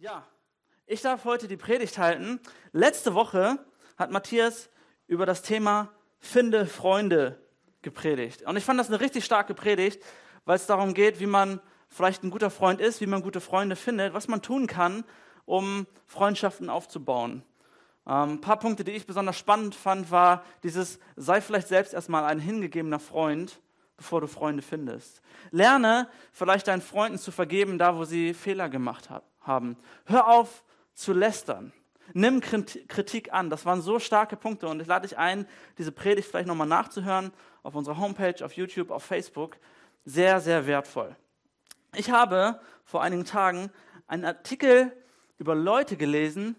[0.00, 0.24] Ja,
[0.86, 2.38] ich darf heute die Predigt halten.
[2.70, 3.58] Letzte Woche
[3.96, 4.70] hat Matthias
[5.08, 5.88] über das Thema
[6.20, 7.42] Finde Freunde
[7.82, 8.42] gepredigt.
[8.42, 10.00] Und ich fand das eine richtig starke Predigt,
[10.44, 13.74] weil es darum geht, wie man vielleicht ein guter Freund ist, wie man gute Freunde
[13.74, 15.02] findet, was man tun kann,
[15.46, 17.42] um Freundschaften aufzubauen.
[18.06, 22.24] Ähm, ein paar Punkte, die ich besonders spannend fand, war dieses, sei vielleicht selbst erstmal
[22.24, 23.60] ein hingegebener Freund,
[23.96, 25.22] bevor du Freunde findest.
[25.50, 29.26] Lerne vielleicht deinen Freunden zu vergeben, da wo sie Fehler gemacht haben.
[30.04, 31.72] Hör auf zu lästern.
[32.12, 33.50] Nimm Kritik an.
[33.50, 37.32] Das waren so starke Punkte und ich lade dich ein, diese Predigt vielleicht nochmal nachzuhören
[37.62, 39.56] auf unserer Homepage, auf YouTube, auf Facebook.
[40.04, 41.14] Sehr, sehr wertvoll.
[41.94, 43.70] Ich habe vor einigen Tagen
[44.06, 44.92] einen Artikel
[45.38, 46.56] über Leute gelesen,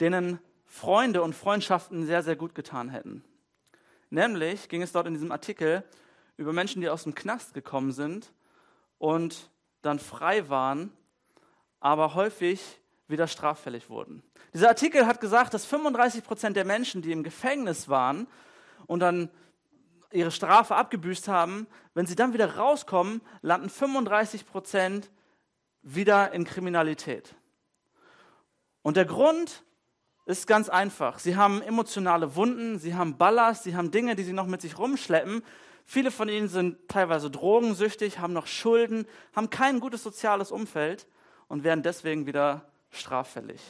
[0.00, 3.24] denen Freunde und Freundschaften sehr, sehr gut getan hätten.
[4.10, 5.84] Nämlich ging es dort in diesem Artikel
[6.36, 8.32] über Menschen, die aus dem Knast gekommen sind
[8.98, 9.50] und
[9.82, 10.92] dann frei waren,
[11.80, 14.22] aber häufig wieder straffällig wurden.
[14.54, 18.26] Dieser Artikel hat gesagt, dass 35 Prozent der Menschen, die im Gefängnis waren
[18.86, 19.30] und dann
[20.12, 25.10] ihre Strafe abgebüßt haben, wenn sie dann wieder rauskommen, landen 35 Prozent
[25.82, 27.34] wieder in Kriminalität.
[28.82, 29.64] Und der Grund
[30.24, 31.18] ist ganz einfach.
[31.18, 34.78] Sie haben emotionale Wunden, sie haben Ballast, sie haben Dinge, die sie noch mit sich
[34.78, 35.42] rumschleppen.
[35.84, 41.06] Viele von ihnen sind teilweise drogensüchtig, haben noch Schulden, haben kein gutes soziales Umfeld
[41.48, 43.60] und werden deswegen wieder straffällig.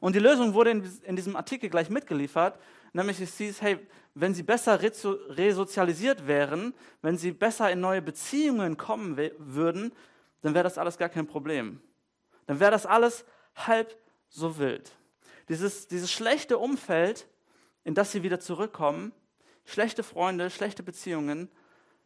[0.00, 2.58] Und die Lösung wurde in, diesem Artikel gleich mitgeliefert,
[2.92, 3.78] nämlich es hieß, hey,
[4.14, 9.92] wenn sie besser resozialisiert wären, wenn sie besser in neue Beziehungen kommen würden,
[10.42, 11.80] dann wäre das alles gar kein Problem.
[12.46, 13.96] Dann wäre das alles halb
[14.28, 14.92] so wild.
[15.48, 17.26] Dieses, dieses schlechte Umfeld,
[17.84, 19.12] in das sie wieder zurückkommen,
[19.64, 21.50] schlechte Freunde, schlechte Beziehungen,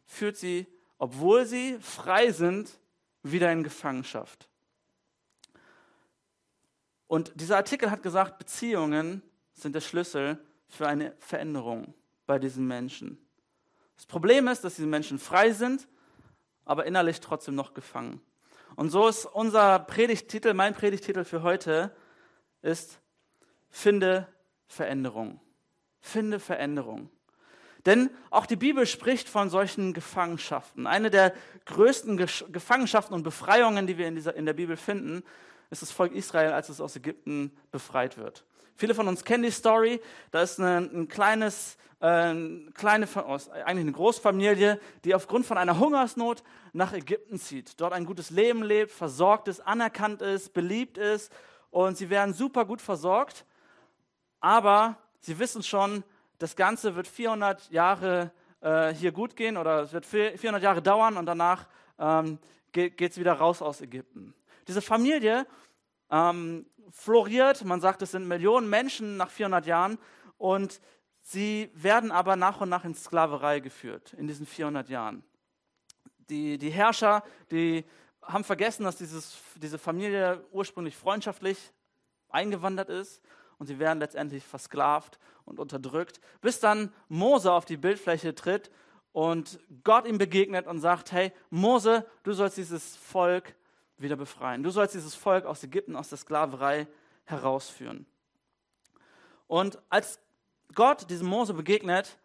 [0.05, 2.79] führt sie, obwohl sie frei sind,
[3.23, 4.49] wieder in Gefangenschaft.
[7.13, 9.21] Und dieser Artikel hat gesagt, Beziehungen
[9.53, 11.93] sind der Schlüssel für eine Veränderung
[12.25, 13.19] bei diesen Menschen.
[13.95, 15.87] Das Problem ist, dass diese Menschen frei sind,
[16.65, 18.19] aber innerlich trotzdem noch gefangen.
[18.75, 21.95] Und so ist unser Predigtitel, mein Predigtitel für heute,
[22.63, 22.99] ist
[23.69, 24.27] Finde
[24.65, 25.39] Veränderung.
[26.01, 27.11] Finde Veränderung.
[27.85, 30.87] Denn auch die Bibel spricht von solchen Gefangenschaften.
[30.87, 31.35] Eine der
[31.65, 35.23] größten Gefangenschaften und Befreiungen, die wir in, dieser, in der Bibel finden,
[35.73, 38.45] ist das Volk Israel, als es aus Ägypten befreit wird.
[38.75, 39.99] Viele von uns kennen die Story.
[40.31, 42.33] Da ist eine, ein kleines, äh,
[42.73, 47.79] kleine, eigentlich eine Großfamilie, die aufgrund von einer Hungersnot nach Ägypten zieht.
[47.81, 51.31] Dort ein gutes Leben lebt, versorgt ist, anerkannt ist, beliebt ist
[51.71, 53.45] und sie werden super gut versorgt.
[54.39, 56.03] Aber sie wissen schon,
[56.37, 58.31] das Ganze wird 400 Jahre
[58.61, 61.67] äh, hier gut gehen oder es wird 400 Jahre dauern und danach
[61.99, 62.39] ähm,
[62.71, 64.33] geht es wieder raus aus Ägypten.
[64.67, 65.45] Diese Familie
[66.09, 69.97] ähm, floriert, man sagt, es sind Millionen Menschen nach 400 Jahren
[70.37, 70.79] und
[71.21, 75.23] sie werden aber nach und nach in Sklaverei geführt in diesen 400 Jahren.
[76.29, 77.85] Die, die Herrscher, die
[78.21, 81.73] haben vergessen, dass dieses, diese Familie ursprünglich freundschaftlich
[82.29, 83.21] eingewandert ist
[83.57, 88.71] und sie werden letztendlich versklavt und unterdrückt, bis dann Mose auf die Bildfläche tritt
[89.11, 93.55] und Gott ihm begegnet und sagt, hey Mose, du sollst dieses Volk
[94.03, 94.61] wieder befreien.
[94.61, 96.87] Du sollst dieses Volk aus Ägypten, aus der Sklaverei
[97.25, 98.05] herausführen.
[99.47, 100.19] Und als
[100.75, 102.17] Gott diesem Mose begegnet,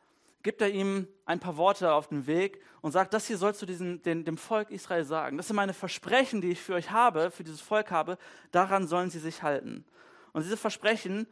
[0.43, 3.67] gibt er ihm ein paar Worte auf den Weg und sagt, das hier sollst du
[3.67, 5.37] diesen, den, dem Volk Israel sagen.
[5.37, 8.19] Das sind meine Versprechen, die ich für euch habe, für dieses Volk habe.
[8.51, 9.85] Daran sollen sie sich halten.
[10.33, 11.27] Und diese Versprechen,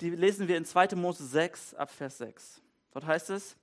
[0.00, 0.94] die lesen wir in 2.
[0.96, 2.62] Mose 6 ab Vers 6.
[2.92, 3.56] Dort heißt es,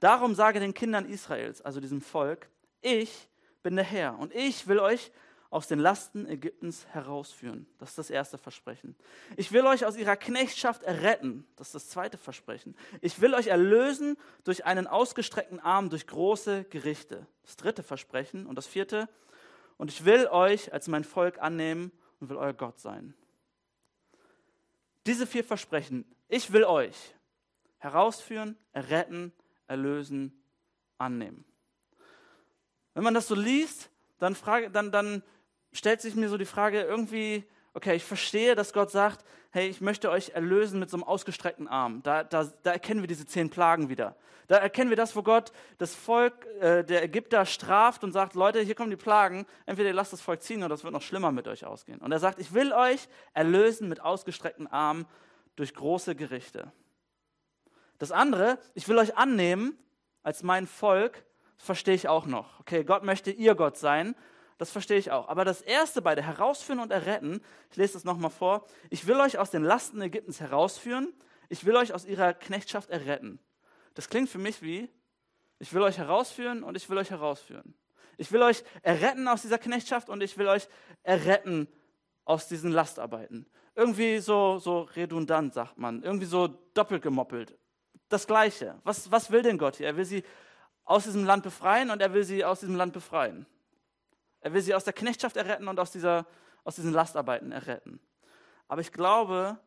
[0.00, 2.48] darum sage den Kindern Israels, also diesem Volk,
[2.80, 3.28] ich
[3.62, 5.12] bin der Herr und ich will euch
[5.52, 7.66] aus den Lasten Ägyptens herausführen.
[7.78, 8.96] Das ist das erste Versprechen.
[9.36, 11.46] Ich will euch aus ihrer Knechtschaft erretten.
[11.56, 12.74] Das ist das zweite Versprechen.
[13.02, 17.26] Ich will euch erlösen durch einen ausgestreckten Arm, durch große Gerichte.
[17.42, 18.46] Das dritte Versprechen.
[18.46, 19.10] Und das vierte.
[19.76, 23.12] Und ich will euch als mein Volk annehmen und will euer Gott sein.
[25.04, 26.06] Diese vier Versprechen.
[26.28, 27.14] Ich will euch
[27.76, 29.32] herausführen, erretten,
[29.66, 30.42] erlösen,
[30.96, 31.44] annehmen.
[32.94, 35.22] Wenn man das so liest, dann, frage, dann, dann
[35.72, 39.80] stellt sich mir so die Frage irgendwie, okay, ich verstehe, dass Gott sagt, hey, ich
[39.80, 42.02] möchte euch erlösen mit so einem ausgestreckten Arm.
[42.02, 44.16] Da, da, da erkennen wir diese zehn Plagen wieder.
[44.48, 48.60] Da erkennen wir das, wo Gott das Volk äh, der Ägypter straft und sagt, Leute,
[48.60, 51.32] hier kommen die Plagen, entweder ihr lasst das Volk ziehen oder es wird noch schlimmer
[51.32, 52.00] mit euch ausgehen.
[52.00, 55.06] Und er sagt, ich will euch erlösen mit ausgestreckten Armen
[55.56, 56.72] durch große Gerichte.
[57.98, 59.78] Das andere, ich will euch annehmen
[60.22, 61.24] als mein Volk,
[61.56, 62.60] verstehe ich auch noch.
[62.60, 64.14] Okay, Gott möchte ihr Gott sein
[64.62, 65.26] Das verstehe ich auch.
[65.26, 67.40] Aber das erste bei der Herausführen und Erretten,
[67.72, 68.64] ich lese das nochmal vor.
[68.90, 71.12] Ich will euch aus den Lasten Ägyptens herausführen.
[71.48, 73.40] Ich will euch aus ihrer Knechtschaft erretten.
[73.94, 74.88] Das klingt für mich wie,
[75.58, 77.74] ich will euch herausführen und ich will euch herausführen.
[78.18, 80.68] Ich will euch erretten aus dieser Knechtschaft und ich will euch
[81.02, 81.66] erretten
[82.24, 83.46] aus diesen Lastarbeiten.
[83.74, 86.04] Irgendwie so, so redundant, sagt man.
[86.04, 87.58] Irgendwie so doppelt gemoppelt.
[88.08, 88.80] Das Gleiche.
[88.84, 89.88] Was, was will denn Gott hier?
[89.88, 90.22] Er will sie
[90.84, 93.44] aus diesem Land befreien und er will sie aus diesem Land befreien.
[94.42, 96.26] Er will sie aus der Knechtschaft erretten und aus, dieser,
[96.64, 98.00] aus diesen Lastarbeiten erretten.
[98.68, 99.58] Aber ich glaube,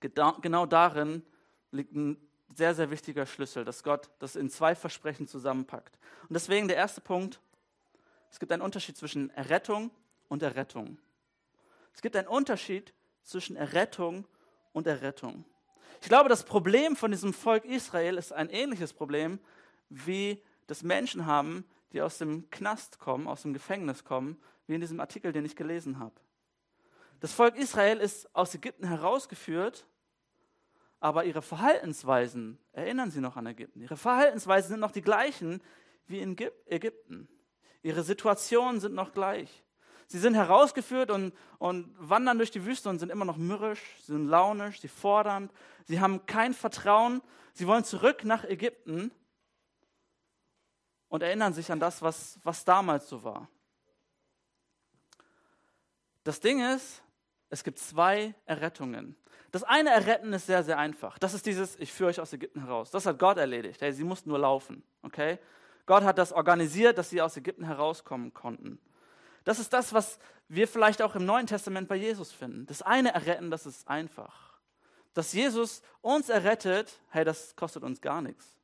[0.00, 1.24] genau darin
[1.72, 2.16] liegt ein
[2.54, 5.98] sehr, sehr wichtiger Schlüssel, dass Gott das in zwei Versprechen zusammenpackt.
[6.28, 7.40] Und deswegen der erste Punkt,
[8.30, 9.90] es gibt einen Unterschied zwischen Errettung
[10.28, 10.98] und Errettung.
[11.94, 14.26] Es gibt einen Unterschied zwischen Errettung
[14.72, 15.44] und Errettung.
[16.00, 19.38] Ich glaube, das Problem von diesem Volk Israel ist ein ähnliches Problem,
[19.88, 24.80] wie das Menschen haben, die aus dem Knast kommen, aus dem Gefängnis kommen, wie in
[24.80, 26.14] diesem Artikel, den ich gelesen habe.
[27.20, 29.86] Das Volk Israel ist aus Ägypten herausgeführt,
[30.98, 33.80] aber ihre Verhaltensweisen erinnern sie noch an Ägypten.
[33.80, 35.60] Ihre Verhaltensweisen sind noch die gleichen
[36.06, 36.36] wie in
[36.66, 37.28] Ägypten.
[37.82, 39.64] Ihre Situationen sind noch gleich.
[40.06, 44.12] Sie sind herausgeführt und, und wandern durch die Wüste und sind immer noch mürrisch, sie
[44.12, 45.50] sind launisch, sie fordern,
[45.84, 47.22] sie haben kein Vertrauen,
[47.52, 49.10] sie wollen zurück nach Ägypten
[51.12, 53.46] und erinnern sich an das, was, was damals so war.
[56.24, 57.02] Das Ding ist,
[57.50, 59.14] es gibt zwei Errettungen.
[59.50, 61.18] Das eine Erretten ist sehr, sehr einfach.
[61.18, 62.90] Das ist dieses, ich führe euch aus Ägypten heraus.
[62.90, 63.82] Das hat Gott erledigt.
[63.82, 64.82] Hey, sie mussten nur laufen.
[65.02, 65.38] Okay?
[65.84, 68.80] Gott hat das organisiert, dass sie aus Ägypten herauskommen konnten.
[69.44, 70.18] Das ist das, was
[70.48, 72.64] wir vielleicht auch im Neuen Testament bei Jesus finden.
[72.64, 74.58] Das eine Erretten, das ist einfach.
[75.12, 78.56] Dass Jesus uns errettet, hey, das kostet uns gar nichts.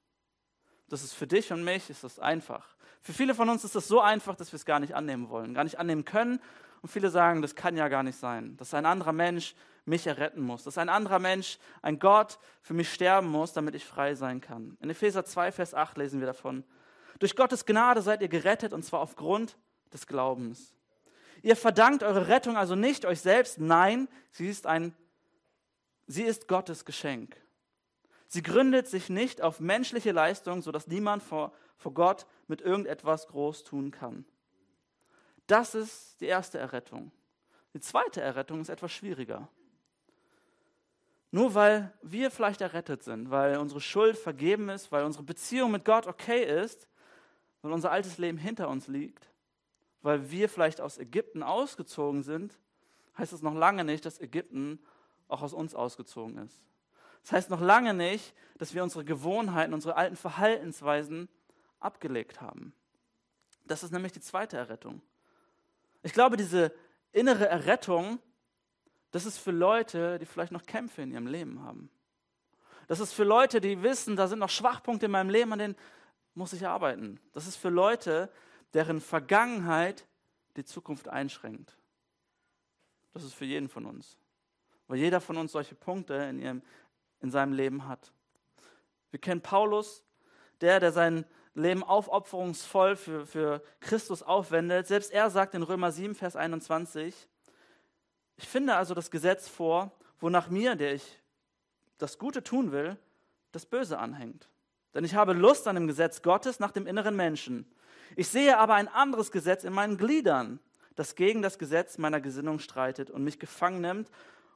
[0.88, 2.66] Das ist für dich und mich, ist das einfach.
[3.00, 5.54] Für viele von uns ist das so einfach, dass wir es gar nicht annehmen wollen,
[5.54, 6.40] gar nicht annehmen können.
[6.82, 9.54] Und viele sagen, das kann ja gar nicht sein, dass ein anderer Mensch
[9.84, 13.84] mich erretten muss, dass ein anderer Mensch, ein Gott für mich sterben muss, damit ich
[13.84, 14.76] frei sein kann.
[14.80, 16.64] In Epheser 2, Vers 8 lesen wir davon.
[17.18, 19.56] Durch Gottes Gnade seid ihr gerettet und zwar aufgrund
[19.92, 20.74] des Glaubens.
[21.42, 24.94] Ihr verdankt eure Rettung also nicht euch selbst, nein, sie ist, ein,
[26.06, 27.36] sie ist Gottes Geschenk.
[28.28, 33.64] Sie gründet sich nicht auf menschliche Leistung, sodass niemand vor, vor Gott mit irgendetwas groß
[33.64, 34.26] tun kann.
[35.46, 37.10] Das ist die erste Errettung.
[37.72, 39.48] Die zweite Errettung ist etwas schwieriger.
[41.30, 45.84] Nur weil wir vielleicht errettet sind, weil unsere Schuld vergeben ist, weil unsere Beziehung mit
[45.84, 46.86] Gott okay ist,
[47.62, 49.30] weil unser altes Leben hinter uns liegt,
[50.02, 52.58] weil wir vielleicht aus Ägypten ausgezogen sind,
[53.16, 54.80] heißt es noch lange nicht, dass Ägypten
[55.28, 56.67] auch aus uns ausgezogen ist.
[57.28, 61.28] Das heißt noch lange nicht, dass wir unsere Gewohnheiten, unsere alten Verhaltensweisen
[61.78, 62.72] abgelegt haben.
[63.66, 65.02] Das ist nämlich die zweite Errettung.
[66.02, 66.72] Ich glaube, diese
[67.12, 68.18] innere Errettung,
[69.10, 71.90] das ist für Leute, die vielleicht noch Kämpfe in ihrem Leben haben.
[72.86, 75.76] Das ist für Leute, die wissen, da sind noch Schwachpunkte in meinem Leben, an denen
[76.32, 77.20] muss ich arbeiten.
[77.34, 78.32] Das ist für Leute,
[78.72, 80.06] deren Vergangenheit
[80.56, 81.76] die Zukunft einschränkt.
[83.12, 84.16] Das ist für jeden von uns.
[84.86, 86.62] Weil jeder von uns solche Punkte in, ihrem,
[87.20, 88.12] in seinem Leben hat.
[89.10, 90.02] Wir kennen Paulus,
[90.60, 91.24] der, der sein
[91.54, 94.86] Leben aufopferungsvoll für, für Christus aufwendet.
[94.86, 97.14] Selbst er sagt in Römer 7, Vers 21,
[98.36, 101.20] ich finde also das Gesetz vor, wonach mir, der ich
[101.98, 102.96] das Gute tun will,
[103.50, 104.48] das Böse anhängt.
[104.94, 107.70] Denn ich habe Lust an dem Gesetz Gottes nach dem inneren Menschen.
[108.16, 110.60] Ich sehe aber ein anderes Gesetz in meinen Gliedern,
[110.94, 114.10] das gegen das Gesetz meiner Gesinnung streitet und mich gefangen nimmt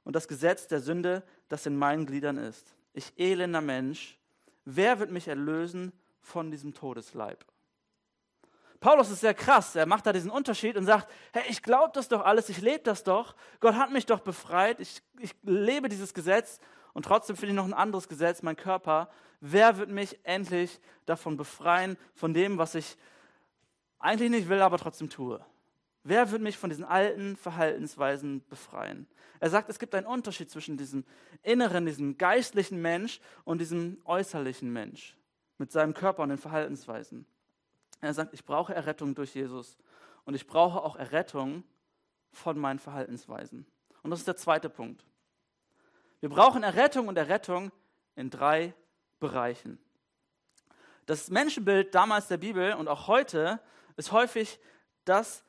[0.04, 2.74] und das Gesetz der Sünde, das in meinen Gliedern ist.
[2.92, 4.18] Ich elender Mensch,
[4.64, 7.44] wer wird mich erlösen von diesem Todesleib?
[8.80, 9.76] Paulus ist sehr krass.
[9.76, 12.82] Er macht da diesen Unterschied und sagt, hey, ich glaube das doch alles, ich lebe
[12.82, 13.36] das doch.
[13.60, 16.58] Gott hat mich doch befreit, ich, ich lebe dieses Gesetz
[16.92, 19.08] und trotzdem finde ich noch ein anderes Gesetz, mein Körper.
[19.40, 22.96] Wer wird mich endlich davon befreien, von dem, was ich
[24.00, 25.40] eigentlich nicht will, aber trotzdem tue?
[26.04, 29.06] Wer wird mich von diesen alten Verhaltensweisen befreien?
[29.38, 31.04] Er sagt, es gibt einen Unterschied zwischen diesem
[31.42, 35.16] inneren, diesem geistlichen Mensch und diesem äußerlichen Mensch
[35.58, 37.26] mit seinem Körper und den Verhaltensweisen.
[38.00, 39.78] Er sagt, ich brauche Errettung durch Jesus
[40.24, 41.62] und ich brauche auch Errettung
[42.32, 43.64] von meinen Verhaltensweisen.
[44.02, 45.04] Und das ist der zweite Punkt.
[46.20, 47.70] Wir brauchen Errettung und Errettung
[48.16, 48.74] in drei
[49.20, 49.78] Bereichen.
[51.06, 53.60] Das Menschenbild damals der Bibel und auch heute
[53.96, 54.58] ist häufig
[55.04, 55.44] das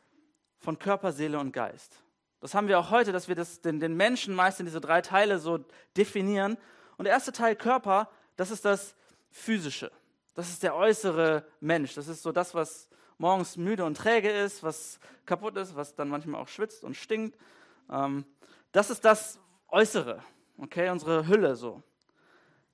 [0.64, 2.00] von Körper, Seele und Geist.
[2.40, 5.02] Das haben wir auch heute, dass wir das, den, den Menschen meist in diese drei
[5.02, 5.60] Teile so
[5.96, 6.58] definieren.
[6.98, 8.96] Und der erste Teil Körper, das ist das
[9.30, 9.92] Physische.
[10.36, 11.94] Das ist der äußere Mensch.
[11.96, 16.10] Das ist so das, was morgens müde und träge ist, was kaputt ist, was dann
[16.10, 17.38] manchmal auch schwitzt und stinkt.
[17.90, 18.26] Ähm,
[18.72, 20.24] das ist das Äußere,
[20.58, 21.84] okay, unsere Hülle so.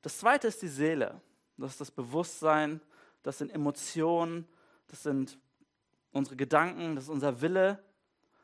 [0.02, 1.22] Das zweite ist die Seele.
[1.58, 2.80] Das ist das Bewusstsein,
[3.24, 4.48] das sind Emotionen,
[4.88, 5.38] das sind
[6.12, 7.84] unsere Gedanken, das ist unser Wille.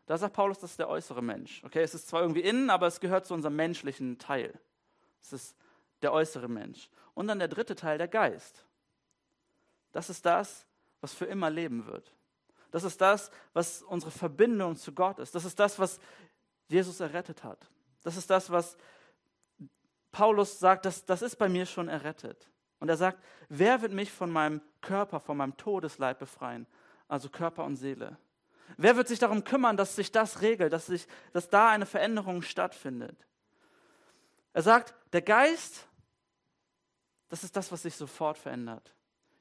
[0.06, 1.64] Da sagt Paulus, das ist der äußere Mensch.
[1.64, 4.60] Okay, es ist zwar irgendwie innen, aber es gehört zu unserem menschlichen Teil.
[5.22, 5.56] Es ist
[6.02, 6.90] der äußere Mensch.
[7.14, 8.66] Und dann der dritte Teil, der Geist.
[9.92, 10.66] Das ist das,
[11.02, 12.14] was für immer leben wird.
[12.72, 15.34] Das ist das, was unsere Verbindung zu Gott ist.
[15.34, 16.00] Das ist das, was
[16.68, 17.70] Jesus errettet hat.
[18.04, 18.78] Das ist das, was
[20.12, 22.50] Paulus sagt, das, das ist bei mir schon errettet.
[22.80, 26.68] Und er sagt, wer wird mich von meinem Körper, von meinem Todesleib befreien?
[27.08, 28.18] Also Körper und Seele.
[28.78, 32.42] Wer wird sich darum kümmern, dass sich das regelt, dass, sich, dass da eine Veränderung
[32.42, 33.26] stattfindet?
[34.54, 35.88] Er sagt, der Geist,
[37.30, 38.94] das ist das, was sich sofort verändert.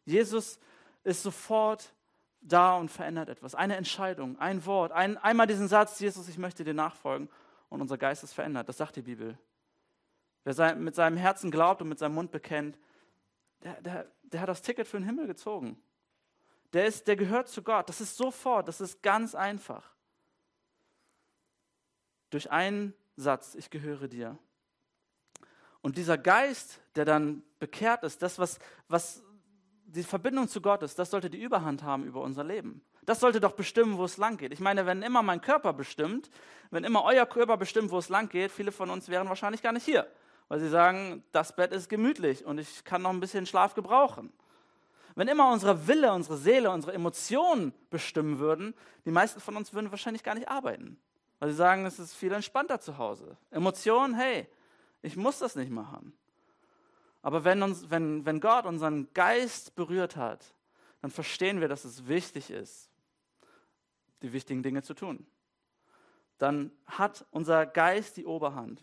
[0.04, 0.58] Jesus
[1.04, 1.92] ist sofort
[2.40, 3.54] da und verändert etwas.
[3.54, 7.28] Eine Entscheidung, ein Wort, ein, einmal diesen Satz, Jesus, ich möchte dir nachfolgen
[7.70, 8.68] und unser Geist ist verändert.
[8.68, 9.38] Das sagt die Bibel.
[10.44, 12.78] Wer sein, mit seinem Herzen glaubt und mit seinem Mund bekennt,
[13.62, 15.82] der, der, der hat das Ticket für den Himmel gezogen.
[16.74, 17.88] Der, ist, der gehört zu Gott.
[17.88, 19.94] Das ist sofort, das ist ganz einfach.
[22.30, 24.36] Durch einen Satz, ich gehöre dir.
[25.82, 29.22] Und dieser Geist, der dann bekehrt ist, das, was, was
[29.84, 32.82] die Verbindung zu Gott ist, das sollte die Überhand haben über unser Leben.
[33.02, 34.52] Das sollte doch bestimmen, wo es lang geht.
[34.52, 36.30] Ich meine, wenn immer mein Körper bestimmt,
[36.70, 39.72] wenn immer euer Körper bestimmt, wo es lang geht, viele von uns wären wahrscheinlich gar
[39.72, 40.10] nicht hier,
[40.48, 44.32] weil sie sagen, das Bett ist gemütlich und ich kann noch ein bisschen Schlaf gebrauchen.
[45.14, 49.90] Wenn immer unsere Wille, unsere Seele, unsere Emotionen bestimmen würden, die meisten von uns würden
[49.90, 50.98] wahrscheinlich gar nicht arbeiten,
[51.38, 53.36] weil sie sagen, es ist viel entspannter zu Hause.
[53.50, 54.48] Emotionen, hey,
[55.02, 56.12] ich muss das nicht machen.
[57.22, 60.44] Aber wenn, uns, wenn, wenn Gott unseren Geist berührt hat,
[61.00, 62.90] dann verstehen wir, dass es wichtig ist,
[64.22, 65.26] die wichtigen Dinge zu tun.
[66.38, 68.82] Dann hat unser Geist die Oberhand.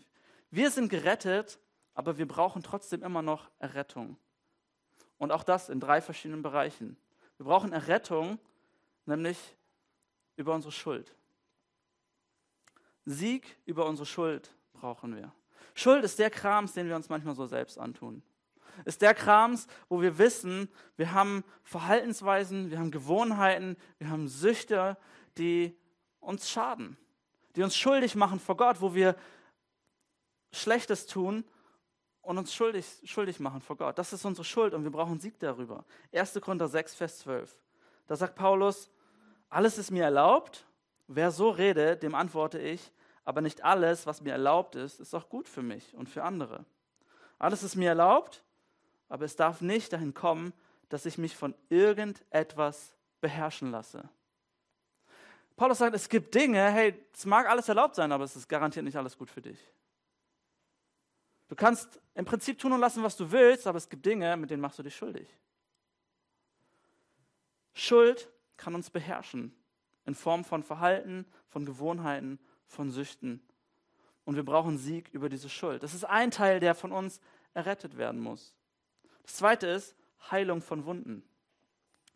[0.50, 1.58] Wir sind gerettet,
[1.94, 4.16] aber wir brauchen trotzdem immer noch Errettung.
[5.22, 6.96] Und auch das in drei verschiedenen Bereichen.
[7.36, 8.40] Wir brauchen Errettung,
[9.06, 9.38] nämlich
[10.34, 11.14] über unsere Schuld.
[13.04, 15.30] Sieg über unsere Schuld brauchen wir.
[15.74, 18.24] Schuld ist der Krams, den wir uns manchmal so selbst antun
[18.84, 24.96] ist der Krams, wo wir wissen, wir haben Verhaltensweisen, wir haben Gewohnheiten, wir haben Süchte,
[25.38, 25.76] die
[26.18, 26.96] uns schaden,
[27.54, 29.14] die uns schuldig machen vor Gott, wo wir
[30.52, 31.44] Schlechtes tun
[32.22, 33.98] und uns schuldig, schuldig machen vor Gott.
[33.98, 35.84] Das ist unsere Schuld und wir brauchen Sieg darüber.
[36.12, 36.40] 1.
[36.40, 37.54] Korinther 6, Vers 12.
[38.06, 38.90] Da sagt Paulus,
[39.48, 40.64] alles ist mir erlaubt,
[41.08, 42.92] wer so redet, dem antworte ich,
[43.24, 46.64] aber nicht alles, was mir erlaubt ist, ist auch gut für mich und für andere.
[47.38, 48.42] Alles ist mir erlaubt,
[49.08, 50.52] aber es darf nicht dahin kommen,
[50.88, 54.08] dass ich mich von irgendetwas beherrschen lasse.
[55.56, 58.84] Paulus sagt, es gibt Dinge, hey, es mag alles erlaubt sein, aber es ist garantiert
[58.84, 59.58] nicht alles gut für dich.
[61.52, 64.48] Du kannst im Prinzip tun und lassen, was du willst, aber es gibt Dinge, mit
[64.48, 65.28] denen machst du dich schuldig.
[67.74, 69.54] Schuld kann uns beherrschen
[70.06, 73.46] in Form von Verhalten, von Gewohnheiten, von Süchten.
[74.24, 75.82] Und wir brauchen Sieg über diese Schuld.
[75.82, 77.20] Das ist ein Teil, der von uns
[77.52, 78.54] errettet werden muss.
[79.22, 79.94] Das zweite ist
[80.30, 81.22] Heilung von Wunden.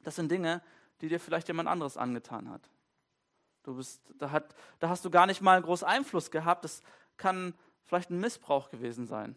[0.02, 0.62] Das sind Dinge,
[1.02, 2.70] die dir vielleicht jemand anderes angetan hat.
[3.64, 6.64] Du bist, da, hat, da hast du gar nicht mal groß Einfluss gehabt.
[6.64, 6.80] Das
[7.18, 7.52] kann
[7.86, 9.36] vielleicht ein Missbrauch gewesen sein.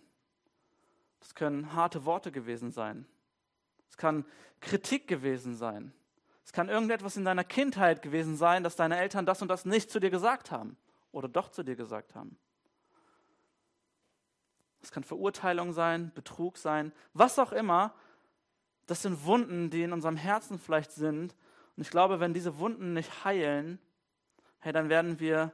[1.20, 3.06] Das können harte Worte gewesen sein.
[3.90, 4.26] Es kann
[4.62, 5.94] Kritik gewesen sein.
[6.44, 9.92] Es kann irgendetwas in deiner Kindheit gewesen sein, dass deine Eltern das und das nicht
[9.92, 10.78] zu dir gesagt haben
[11.12, 12.38] oder doch zu dir gesagt haben.
[14.82, 17.94] Es kann Verurteilung sein, Betrug sein, was auch immer.
[18.88, 21.36] Das sind Wunden, die in unserem Herzen vielleicht sind.
[21.76, 23.80] Und ich glaube, wenn diese Wunden nicht heilen,
[24.60, 25.52] hey, dann werden wir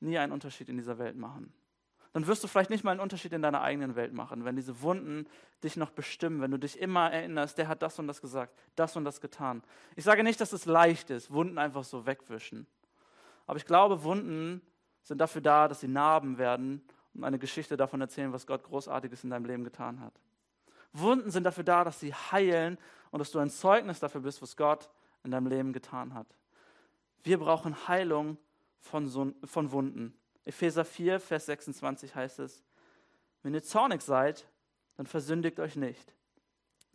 [0.00, 1.52] nie einen Unterschied in dieser Welt machen.
[2.12, 4.82] Dann wirst du vielleicht nicht mal einen Unterschied in deiner eigenen Welt machen, wenn diese
[4.82, 5.26] Wunden
[5.64, 8.96] dich noch bestimmen, wenn du dich immer erinnerst, der hat das und das gesagt, das
[8.96, 9.62] und das getan.
[9.96, 12.66] Ich sage nicht, dass es leicht ist, Wunden einfach so wegwischen.
[13.46, 14.60] Aber ich glaube, Wunden
[15.02, 16.82] sind dafür da, dass sie Narben werden
[17.14, 20.12] und eine Geschichte davon erzählen, was Gott Großartiges in deinem Leben getan hat.
[20.92, 22.78] Wunden sind dafür da, dass sie heilen
[23.10, 24.90] und dass du ein Zeugnis dafür bist, was Gott
[25.24, 26.26] in deinem Leben getan hat.
[27.22, 28.36] Wir brauchen Heilung
[28.80, 30.14] von, von Wunden.
[30.44, 32.64] Epheser 4, Vers 26 heißt es,
[33.42, 34.48] wenn ihr zornig seid,
[34.96, 36.14] dann versündigt euch nicht.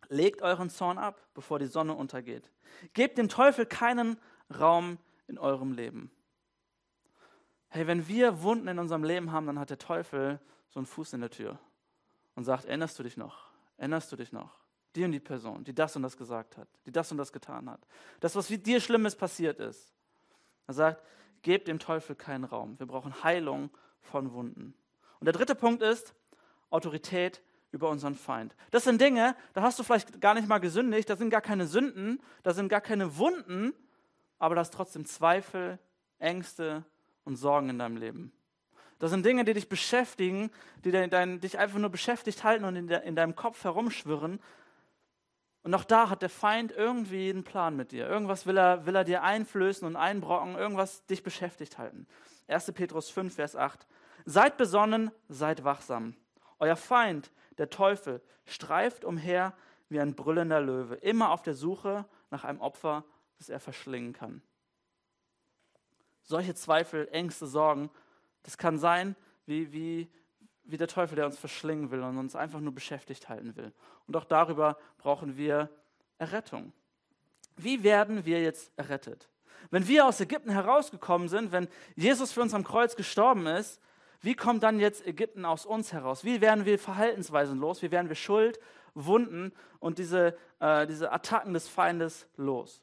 [0.09, 2.49] Legt euren Zorn ab, bevor die Sonne untergeht.
[2.93, 4.17] Gebt dem Teufel keinen
[4.57, 6.11] Raum in eurem Leben.
[7.69, 10.39] Hey, wenn wir Wunden in unserem Leben haben, dann hat der Teufel
[10.69, 11.59] so einen Fuß in der Tür
[12.35, 13.49] und sagt, erinnerst du dich noch?
[13.77, 14.57] Erinnerst du dich noch?
[14.97, 17.69] die und die Person, die das und das gesagt hat, die das und das getan
[17.69, 17.79] hat.
[18.19, 19.93] Das, was dir Schlimmes passiert ist.
[20.65, 21.03] Er sagt,
[21.47, 22.77] gebt dem Teufel keinen Raum.
[22.77, 23.69] Wir brauchen Heilung
[24.01, 24.73] von Wunden.
[25.21, 26.13] Und der dritte Punkt ist
[26.69, 28.53] Autorität über unseren Feind.
[28.71, 31.65] Das sind Dinge, da hast du vielleicht gar nicht mal gesündigt, da sind gar keine
[31.65, 33.71] Sünden, da sind gar keine Wunden,
[34.39, 35.79] aber da ist trotzdem Zweifel,
[36.19, 36.83] Ängste
[37.23, 38.33] und Sorgen in deinem Leben.
[38.99, 40.51] Das sind Dinge, die dich beschäftigen,
[40.83, 44.41] die dein, dein, dich einfach nur beschäftigt halten und in, de, in deinem Kopf herumschwirren.
[45.63, 48.07] Und auch da hat der Feind irgendwie einen Plan mit dir.
[48.07, 52.07] Irgendwas will er, will er dir einflößen und einbrocken, irgendwas dich beschäftigt halten.
[52.47, 52.71] 1.
[52.71, 53.85] Petrus 5, Vers 8.
[54.25, 56.15] Seid besonnen, seid wachsam.
[56.59, 59.53] Euer Feind, der Teufel, streift umher
[59.89, 63.03] wie ein brüllender Löwe, immer auf der Suche nach einem Opfer,
[63.37, 64.41] das er verschlingen kann.
[66.23, 67.89] Solche Zweifel, Ängste, Sorgen
[68.47, 70.09] das kann sein, wie, wie,
[70.67, 73.73] wie der Teufel, der uns verschlingen will und uns einfach nur beschäftigt halten will.
[74.05, 75.69] Und auch darüber brauchen wir
[76.17, 76.73] Errettung.
[77.55, 79.29] Wie werden wir jetzt errettet?
[79.71, 83.81] Wenn wir aus Ägypten herausgekommen sind, wenn Jesus für uns am Kreuz gestorben ist,
[84.21, 86.23] wie kommt dann jetzt Ägypten aus uns heraus?
[86.23, 87.81] Wie werden wir Verhaltensweisen los?
[87.81, 88.59] Wie werden wir Schuld,
[88.93, 92.81] Wunden und diese, äh, diese Attacken des Feindes los?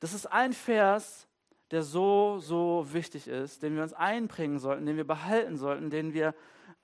[0.00, 1.26] Das ist ein Vers
[1.70, 6.14] der so, so wichtig ist, den wir uns einbringen sollten, den wir behalten sollten, den
[6.14, 6.28] wir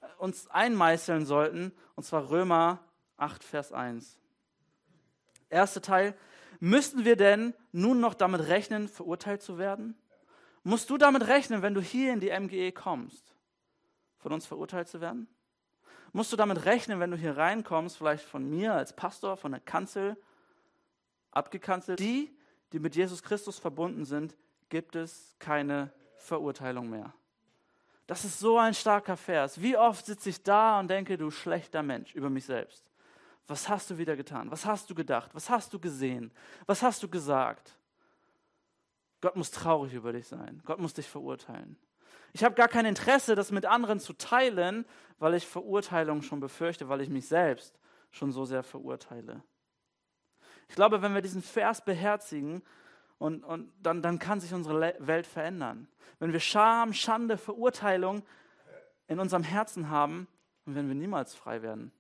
[0.01, 2.81] äh, uns einmeißeln sollten, und zwar Römer
[3.17, 4.19] 8, Vers 1.
[5.49, 6.17] Erster Teil,
[6.59, 9.97] müssten wir denn nun noch damit rechnen, verurteilt zu werden?
[10.65, 13.35] Musst du damit rechnen, wenn du hier in die MGE kommst,
[14.19, 15.29] von uns verurteilt zu werden?
[16.13, 19.61] Musst du damit rechnen, wenn du hier reinkommst, vielleicht von mir als Pastor, von der
[19.61, 20.17] Kanzel,
[21.31, 21.99] abgekanzelt?
[21.99, 22.37] Die,
[22.73, 24.37] die mit Jesus Christus verbunden sind,
[24.73, 27.13] gibt es keine Verurteilung mehr.
[28.07, 29.61] Das ist so ein starker Vers.
[29.61, 32.91] Wie oft sitze ich da und denke, du schlechter Mensch über mich selbst.
[33.47, 34.51] Was hast du wieder getan?
[34.51, 35.35] Was hast du gedacht?
[35.35, 36.33] Was hast du gesehen?
[36.65, 37.77] Was hast du gesagt?
[39.21, 40.63] Gott muss traurig über dich sein.
[40.65, 41.77] Gott muss dich verurteilen.
[42.33, 44.87] Ich habe gar kein Interesse, das mit anderen zu teilen,
[45.19, 47.79] weil ich Verurteilung schon befürchte, weil ich mich selbst
[48.11, 49.43] schon so sehr verurteile.
[50.67, 52.63] Ich glaube, wenn wir diesen Vers beherzigen,
[53.23, 55.87] und, und dann, dann kann sich unsere Welt verändern.
[56.19, 58.25] Wenn wir Scham, Schande, Verurteilung
[59.07, 60.27] in unserem Herzen haben,
[60.65, 61.93] dann werden wir niemals frei werden.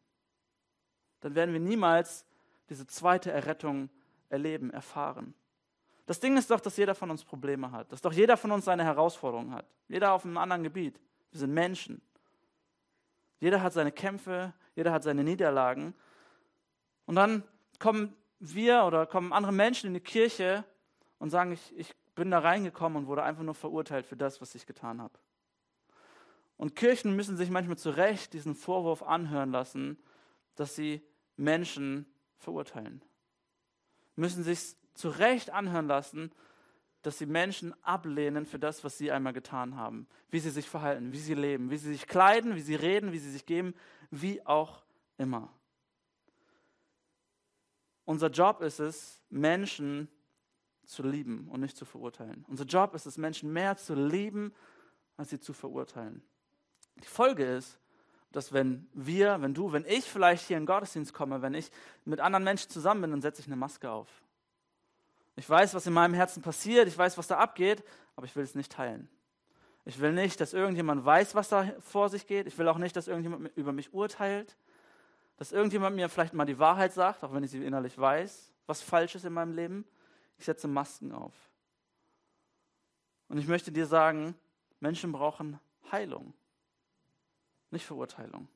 [1.20, 2.26] Dann werden wir niemals
[2.70, 3.88] diese zweite Errettung
[4.30, 5.34] erleben, erfahren.
[6.06, 8.64] Das Ding ist doch, dass jeder von uns Probleme hat, dass doch jeder von uns
[8.64, 9.66] seine Herausforderungen hat.
[9.86, 10.98] Jeder auf einem anderen Gebiet.
[11.30, 12.02] Wir sind Menschen.
[13.38, 15.94] Jeder hat seine Kämpfe, jeder hat seine Niederlagen.
[17.06, 17.44] Und dann
[17.78, 20.64] kommen wir oder kommen andere Menschen in die Kirche
[21.22, 24.56] und sagen, ich, ich bin da reingekommen und wurde einfach nur verurteilt für das, was
[24.56, 25.14] ich getan habe.
[26.56, 30.02] Und Kirchen müssen sich manchmal zu Recht diesen Vorwurf anhören lassen,
[30.56, 31.00] dass sie
[31.36, 32.06] Menschen
[32.38, 33.02] verurteilen.
[34.16, 36.32] Müssen sich zu Recht anhören lassen,
[37.02, 41.12] dass sie Menschen ablehnen für das, was sie einmal getan haben, wie sie sich verhalten,
[41.12, 43.74] wie sie leben, wie sie sich kleiden, wie sie reden, wie sie sich geben,
[44.10, 44.82] wie auch
[45.18, 45.52] immer.
[48.06, 50.08] Unser Job ist es, Menschen
[50.84, 52.44] zu lieben und nicht zu verurteilen.
[52.48, 54.52] Unser Job ist es, Menschen mehr zu lieben,
[55.16, 56.22] als sie zu verurteilen.
[57.02, 57.78] Die Folge ist,
[58.32, 61.70] dass wenn wir, wenn du, wenn ich vielleicht hier in den Gottesdienst komme, wenn ich
[62.04, 64.08] mit anderen Menschen zusammen bin, dann setze ich eine Maske auf.
[65.36, 67.82] Ich weiß, was in meinem Herzen passiert, ich weiß, was da abgeht,
[68.16, 69.08] aber ich will es nicht teilen.
[69.84, 72.46] Ich will nicht, dass irgendjemand weiß, was da vor sich geht.
[72.46, 74.56] Ich will auch nicht, dass irgendjemand über mich urteilt.
[75.38, 78.80] Dass irgendjemand mir vielleicht mal die Wahrheit sagt, auch wenn ich sie innerlich weiß, was
[78.80, 79.84] falsch ist in meinem Leben.
[80.38, 81.34] Ich setze Masken auf.
[83.28, 84.34] Und ich möchte dir sagen,
[84.80, 85.58] Menschen brauchen
[85.90, 86.34] Heilung,
[87.70, 88.48] nicht Verurteilung.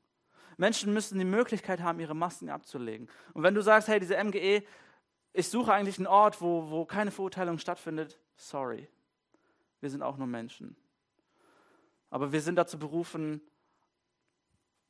[0.56, 3.08] Menschen müssen die Möglichkeit haben, ihre Masken abzulegen.
[3.34, 4.62] Und wenn du sagst, hey, diese MGE,
[5.32, 8.88] ich suche eigentlich einen Ort, wo, wo keine Verurteilung stattfindet, sorry.
[9.80, 10.76] Wir sind auch nur Menschen.
[12.08, 13.42] Aber wir sind dazu berufen,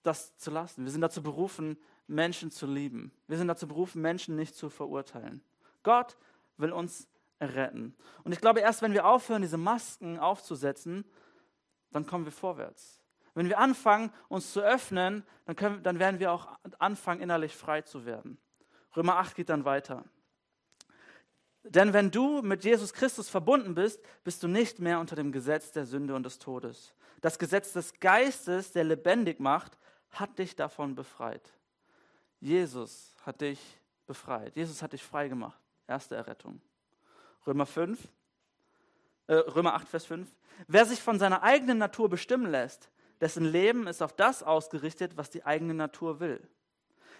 [0.03, 0.85] das zu lassen.
[0.85, 3.13] Wir sind dazu berufen, Menschen zu lieben.
[3.27, 5.43] Wir sind dazu berufen, Menschen nicht zu verurteilen.
[5.83, 6.17] Gott
[6.59, 7.09] will uns
[7.41, 7.97] retten.
[8.25, 11.05] Und ich glaube, erst wenn wir aufhören, diese Masken aufzusetzen,
[11.93, 13.03] dann kommen wir vorwärts.
[13.35, 17.83] Wenn wir anfangen, uns zu öffnen, dann, können, dann werden wir auch anfangen, innerlich frei
[17.83, 18.39] zu werden.
[18.97, 20.05] Römer 8 geht dann weiter.
[21.63, 25.73] Denn wenn du mit Jesus Christus verbunden bist, bist du nicht mehr unter dem Gesetz
[25.73, 26.95] der Sünde und des Todes.
[27.21, 29.77] Das Gesetz des Geistes, der lebendig macht,
[30.11, 31.53] hat dich davon befreit.
[32.41, 33.61] Jesus hat dich
[34.07, 34.57] befreit.
[34.57, 35.61] Jesus hat dich frei gemacht.
[35.87, 36.61] Erste Errettung.
[37.47, 38.09] Römer 5,
[39.29, 40.29] äh, Römer 8, Vers 5.
[40.67, 45.31] Wer sich von seiner eigenen Natur bestimmen lässt, dessen Leben ist auf das ausgerichtet, was
[45.31, 46.41] die eigene Natur will.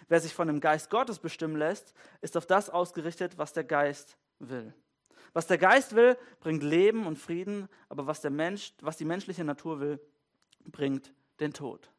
[0.07, 4.17] Wer sich von dem Geist Gottes bestimmen lässt, ist auf das ausgerichtet, was der Geist
[4.39, 4.73] will.
[5.33, 9.43] Was der Geist will, bringt Leben und Frieden, aber was, der Mensch, was die menschliche
[9.43, 9.99] Natur will,
[10.65, 11.91] bringt den Tod.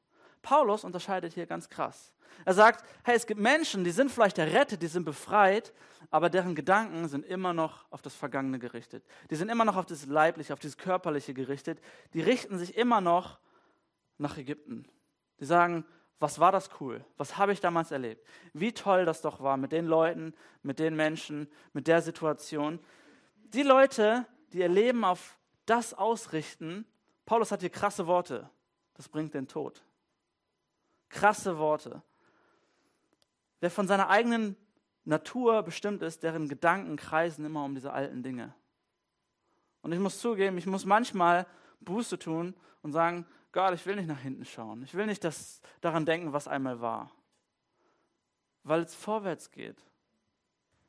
[0.48, 2.10] Paulus unterscheidet hier ganz krass.
[2.46, 5.74] Er sagt, hey, es gibt Menschen, die sind vielleicht errettet, die sind befreit,
[6.10, 9.04] aber deren Gedanken sind immer noch auf das Vergangene gerichtet.
[9.30, 11.82] Die sind immer noch auf das Leibliche, auf dieses Körperliche gerichtet.
[12.14, 13.38] Die richten sich immer noch
[14.16, 14.86] nach Ägypten.
[15.38, 15.84] Die sagen,
[16.18, 17.04] was war das cool?
[17.18, 18.26] Was habe ich damals erlebt?
[18.54, 20.32] Wie toll das doch war mit den Leuten,
[20.62, 22.80] mit den Menschen, mit der Situation.
[23.52, 26.86] Die Leute, die ihr Leben auf das ausrichten,
[27.26, 28.48] Paulus hat hier krasse Worte,
[28.94, 29.82] das bringt den Tod.
[31.08, 32.02] Krasse Worte.
[33.60, 34.56] Wer von seiner eigenen
[35.04, 38.54] Natur bestimmt ist, deren Gedanken kreisen immer um diese alten Dinge.
[39.82, 41.46] Und ich muss zugeben, ich muss manchmal
[41.80, 44.82] Buße tun und sagen, Gott, ich will nicht nach hinten schauen.
[44.82, 47.10] Ich will nicht das, daran denken, was einmal war.
[48.62, 49.82] Weil es vorwärts geht.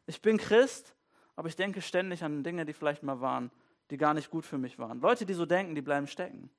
[0.05, 0.95] Ich bin Christ,
[1.35, 3.51] aber ich denke ständig an Dinge, die vielleicht mal waren,
[3.89, 4.99] die gar nicht gut für mich waren.
[4.99, 6.49] Leute, die so denken, die bleiben stecken.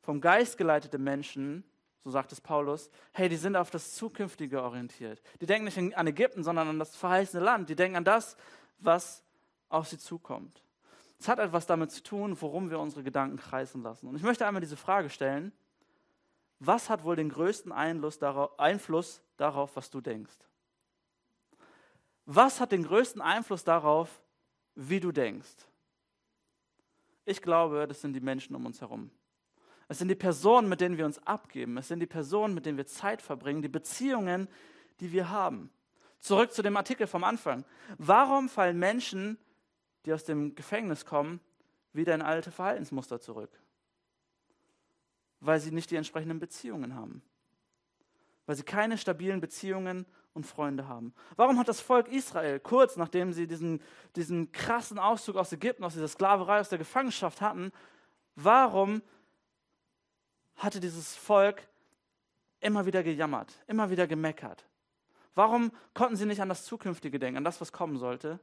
[0.00, 1.64] Vom Geist geleitete Menschen,
[2.04, 5.22] so sagt es Paulus, hey, die sind auf das Zukünftige orientiert.
[5.40, 7.70] Die denken nicht an Ägypten, sondern an das verheißene Land.
[7.70, 8.36] Die denken an das,
[8.78, 9.24] was
[9.70, 10.62] auf sie zukommt.
[11.18, 14.06] Es hat etwas damit zu tun, worum wir unsere Gedanken kreisen lassen.
[14.06, 15.52] Und ich möchte einmal diese Frage stellen,
[16.60, 20.36] was hat wohl den größten Einfluss darauf, was du denkst?
[22.26, 24.22] Was hat den größten Einfluss darauf,
[24.74, 25.56] wie du denkst?
[27.24, 29.10] Ich glaube, das sind die Menschen um uns herum.
[29.94, 31.78] Es sind die Personen, mit denen wir uns abgeben.
[31.78, 34.48] Es sind die Personen, mit denen wir Zeit verbringen, die Beziehungen,
[34.98, 35.70] die wir haben.
[36.18, 37.64] Zurück zu dem Artikel vom Anfang.
[37.98, 39.38] Warum fallen Menschen
[40.04, 41.40] die aus dem Gefängnis kommen,
[41.92, 43.50] wieder in alte Verhaltensmuster zurück.
[45.40, 47.22] Weil sie nicht die entsprechenden Beziehungen haben.
[48.46, 51.14] Weil sie keine stabilen Beziehungen und Freunde haben.
[51.36, 53.80] Warum hat das Volk Israel kurz nachdem sie diesen,
[54.16, 57.70] diesen krassen Auszug aus Ägypten, aus dieser Sklaverei, aus der Gefangenschaft hatten,
[58.34, 59.00] warum
[60.56, 61.66] hatte dieses Volk
[62.60, 64.66] immer wieder gejammert, immer wieder gemeckert?
[65.34, 68.40] Warum konnten sie nicht an das Zukünftige denken, an das, was kommen sollte?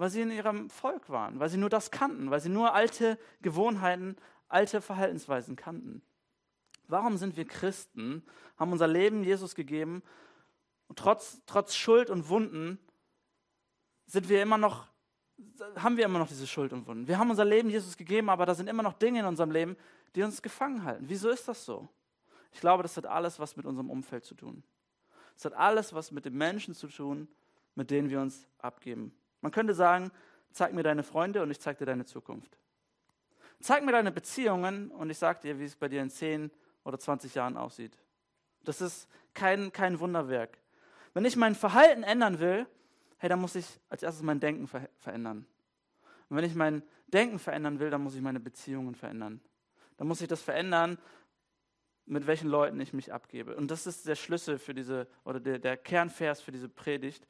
[0.00, 3.18] weil sie in ihrem Volk waren, weil sie nur das kannten, weil sie nur alte
[3.42, 4.16] Gewohnheiten,
[4.48, 6.00] alte Verhaltensweisen kannten.
[6.88, 8.24] Warum sind wir Christen,
[8.56, 10.02] haben unser Leben Jesus gegeben
[10.88, 12.78] und trotz, trotz Schuld und Wunden
[14.06, 14.86] sind wir immer noch,
[15.76, 17.06] haben wir immer noch diese Schuld und Wunden.
[17.06, 19.76] Wir haben unser Leben Jesus gegeben, aber da sind immer noch Dinge in unserem Leben,
[20.14, 21.04] die uns gefangen halten.
[21.08, 21.88] Wieso ist das so?
[22.52, 24.62] Ich glaube, das hat alles was mit unserem Umfeld zu tun.
[25.36, 27.28] Es hat alles was mit den Menschen zu tun,
[27.74, 29.14] mit denen wir uns abgeben.
[29.40, 30.10] Man könnte sagen,
[30.52, 32.58] zeig mir deine Freunde und ich zeig dir deine Zukunft.
[33.60, 36.50] Zeig mir deine Beziehungen und ich sag dir, wie es bei dir in 10
[36.84, 37.96] oder 20 Jahren aussieht.
[38.64, 40.58] Das ist kein, kein Wunderwerk.
[41.14, 42.66] Wenn ich mein Verhalten ändern will,
[43.18, 45.46] hey, dann muss ich als erstes mein Denken ver verändern.
[46.28, 49.40] Und wenn ich mein Denken verändern will, dann muss ich meine Beziehungen verändern.
[50.00, 50.96] Dann muss ich das verändern,
[52.06, 53.54] mit welchen Leuten ich mich abgebe.
[53.54, 57.26] Und das ist der Schlüssel für diese, oder der, der Kernvers für diese Predigt.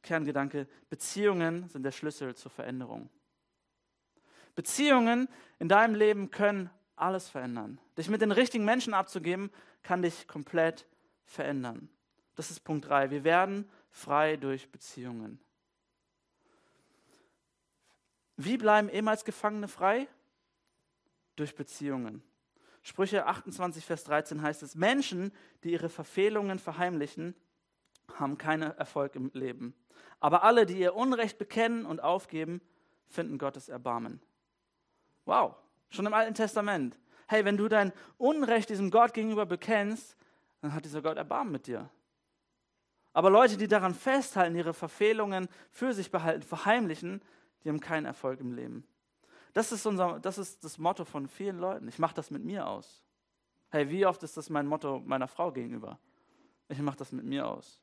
[0.00, 3.10] Kerngedanke, Beziehungen sind der Schlüssel zur Veränderung.
[4.54, 5.26] Beziehungen
[5.58, 7.80] in deinem Leben können alles verändern.
[7.98, 9.50] Dich mit den richtigen Menschen abzugeben,
[9.82, 10.86] kann dich komplett
[11.24, 11.88] verändern.
[12.36, 13.10] Das ist Punkt 3.
[13.10, 15.40] Wir werden frei durch Beziehungen.
[18.36, 20.06] Wie bleiben ehemals Gefangene frei?
[21.36, 22.22] Durch Beziehungen.
[22.82, 27.34] Sprüche 28, Vers 13 heißt es, Menschen, die ihre Verfehlungen verheimlichen,
[28.18, 29.74] haben keinen Erfolg im Leben.
[30.20, 32.60] Aber alle, die ihr Unrecht bekennen und aufgeben,
[33.08, 34.20] finden Gottes Erbarmen.
[35.24, 35.56] Wow,
[35.88, 36.98] schon im Alten Testament.
[37.26, 40.16] Hey, wenn du dein Unrecht diesem Gott gegenüber bekennst,
[40.60, 41.88] dann hat dieser Gott Erbarmen mit dir.
[43.14, 47.22] Aber Leute, die daran festhalten, ihre Verfehlungen für sich behalten, verheimlichen,
[47.62, 48.86] die haben keinen Erfolg im Leben.
[49.54, 51.88] Das ist, unser, das, ist das Motto von vielen Leuten.
[51.88, 53.04] Ich mache das mit mir aus.
[53.70, 55.98] Hey, wie oft ist das mein Motto meiner Frau gegenüber?
[56.68, 57.80] Ich mache das mit mir aus.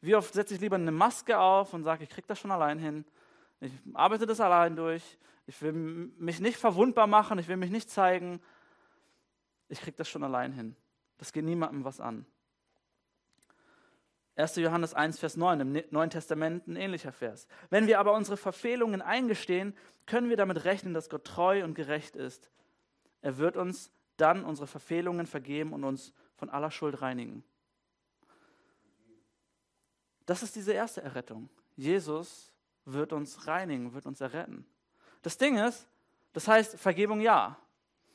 [0.00, 2.78] Wie oft setze ich lieber eine Maske auf und sage, ich kriege das schon allein
[2.78, 3.04] hin.
[3.60, 5.18] Ich arbeite das allein durch.
[5.46, 7.38] Ich will mich nicht verwundbar machen.
[7.38, 8.40] Ich will mich nicht zeigen.
[9.68, 10.76] Ich kriege das schon allein hin.
[11.16, 12.26] Das geht niemandem was an.
[14.38, 14.56] 1.
[14.56, 17.48] Johannes 1, Vers 9 im Neuen Testament ein ähnlicher Vers.
[17.70, 22.14] Wenn wir aber unsere Verfehlungen eingestehen, können wir damit rechnen, dass Gott treu und gerecht
[22.14, 22.50] ist.
[23.20, 27.42] Er wird uns dann unsere Verfehlungen vergeben und uns von aller Schuld reinigen.
[30.24, 31.48] Das ist diese erste Errettung.
[31.74, 32.52] Jesus
[32.84, 34.64] wird uns reinigen, wird uns erretten.
[35.22, 35.88] Das Ding ist,
[36.32, 37.58] das heißt Vergebung ja.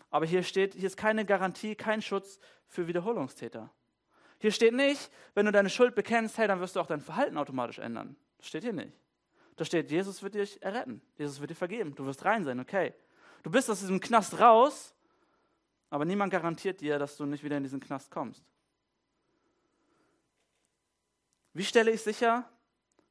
[0.10, 3.70] Aber hier steht, hier ist keine Garantie, kein Schutz für Wiederholungstäter.
[4.43, 7.38] Hier steht nicht, wenn du deine Schuld bekennst, hey, dann wirst du auch dein Verhalten
[7.38, 8.17] automatisch ändern.
[8.38, 8.91] Das steht hier nicht.
[9.56, 11.01] Da steht, Jesus wird dich erretten.
[11.17, 11.95] Jesus wird dir vergeben.
[11.95, 12.93] Du wirst rein sein, okay.
[13.43, 14.93] Du bist aus diesem Knast raus,
[15.89, 18.43] aber niemand garantiert dir, dass du nicht wieder in diesen Knast kommst.
[21.53, 22.43] Wie stelle ich sicher,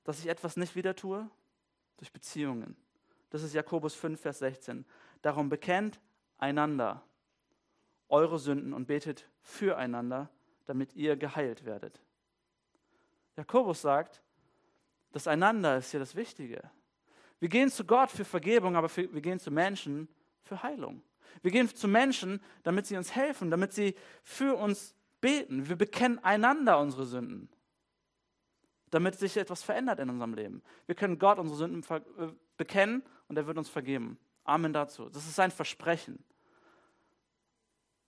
[0.05, 1.31] dass ich etwas nicht wieder tue?
[1.97, 2.77] Durch Beziehungen.
[3.31, 4.85] Das ist Jakobus 5, Vers 16.
[5.23, 5.99] Darum bekennt
[6.37, 7.03] einander
[8.11, 10.29] eure Sünden und betet füreinander,
[10.67, 12.01] damit ihr geheilt werdet.
[13.37, 14.23] Jakobus sagt,
[15.13, 16.63] das Einander ist hier das Wichtige.
[17.39, 20.09] Wir gehen zu Gott für Vergebung, aber wir gehen zu Menschen
[20.43, 21.03] für Heilung.
[21.43, 25.69] Wir gehen zu Menschen, damit sie uns helfen, damit sie für uns beten.
[25.69, 27.49] Wir bekennen einander unsere Sünden,
[28.91, 30.63] damit sich etwas verändert in unserem Leben.
[30.87, 34.19] Wir können Gott unsere Sünden äh, bekennen und er wird uns vergeben.
[34.45, 35.09] Amen dazu.
[35.09, 36.23] Das ist sein Versprechen.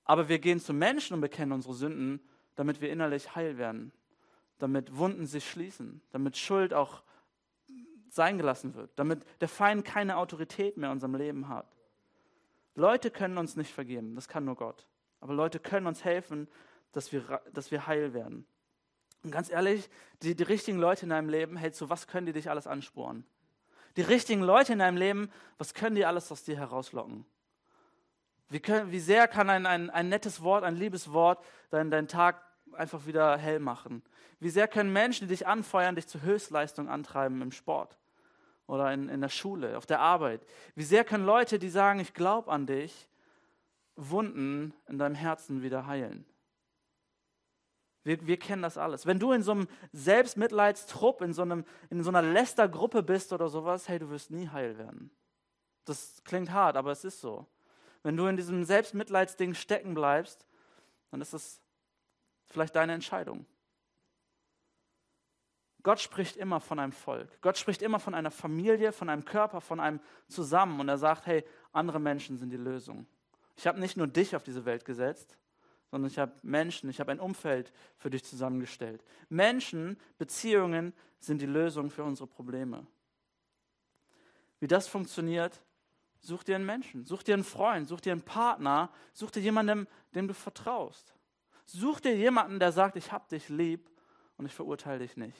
[0.05, 2.21] Aber wir gehen zu Menschen und bekennen unsere Sünden,
[2.55, 3.93] damit wir innerlich heil werden,
[4.59, 7.03] damit Wunden sich schließen, damit Schuld auch
[8.09, 11.67] sein gelassen wird, damit der Feind keine Autorität mehr in unserem Leben hat.
[12.77, 14.87] Leute können uns nicht vergeben, das kann nur Gott.
[15.21, 16.49] Aber Leute können uns helfen,
[16.93, 18.47] dass wir, dass wir heil werden.
[19.23, 19.89] Und ganz ehrlich,
[20.23, 23.25] die, die richtigen Leute in deinem Leben, hey, zu was können die dich alles ansporen?
[23.97, 27.25] Die richtigen Leute in deinem Leben, was können die alles aus dir herauslocken?
[28.49, 32.09] Wie, können, wie sehr kann ein, ein, ein nettes Wort, ein liebes Wort deinen dein
[32.09, 34.03] Tag einfach wieder hell machen?
[34.41, 37.99] Wie sehr können Menschen, die dich anfeuern, dich zur Höchstleistung antreiben im Sport
[38.67, 40.47] oder in, in der Schule, auf der Arbeit?
[40.75, 43.09] Wie sehr können Leute, die sagen, ich glaube an dich,
[43.97, 46.27] Wunden in deinem Herzen wieder heilen?
[48.03, 49.07] Wir, wir, kennen das alles.
[49.07, 53.49] Wenn du in so einem Selbstmitleidstrupp, in so, einem, in so einer Lästergruppe bist oder
[53.49, 55.11] sowas, hey, du wirst nie heil werden.
[55.87, 57.47] Das klingt hart, aber es ist so.
[58.05, 60.47] Wenn du in diesem Selbstmitleidsding stecken bleibst,
[61.11, 61.61] dann ist es
[62.47, 63.47] vielleicht deine Entscheidung.
[65.83, 67.41] Gott spricht immer von einem Volk.
[67.41, 70.81] Gott spricht immer von einer Familie, von einem Körper, von einem Zusammen.
[70.81, 73.07] Und er sagt, hey, andere Menschen sind die Lösung.
[73.57, 75.39] Ich habe nicht nur dich auf diese Welt gesetzt,
[75.91, 79.03] sondern ich habe Menschen, ich habe ein Umfeld für dich zusammengestellt.
[79.29, 82.87] Menschen, Beziehungen sind die Lösung für unsere Probleme.
[84.61, 85.63] Wie das funktioniert,
[86.25, 89.87] Such dir einen Menschen, such dir einen Freund, such dir einen Partner, such dir jemanden,
[90.15, 91.15] dem du vertraust.
[91.67, 93.91] Such dir jemanden, der sagt, ich hab dich lieb
[94.39, 95.37] und ich verurteile dich nicht.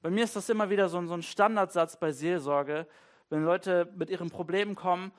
[0.00, 2.86] Bei mir ist das immer wieder so, ein Standardsatz bei Seelsorge.
[3.28, 5.12] Wenn Leute mit ihren Problemen kommen,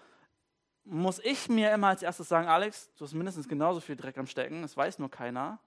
[0.85, 4.25] muss ich mir immer als erstes sagen, Alex, du hast mindestens genauso viel Dreck am
[4.25, 5.59] Stecken, es weiß nur keiner.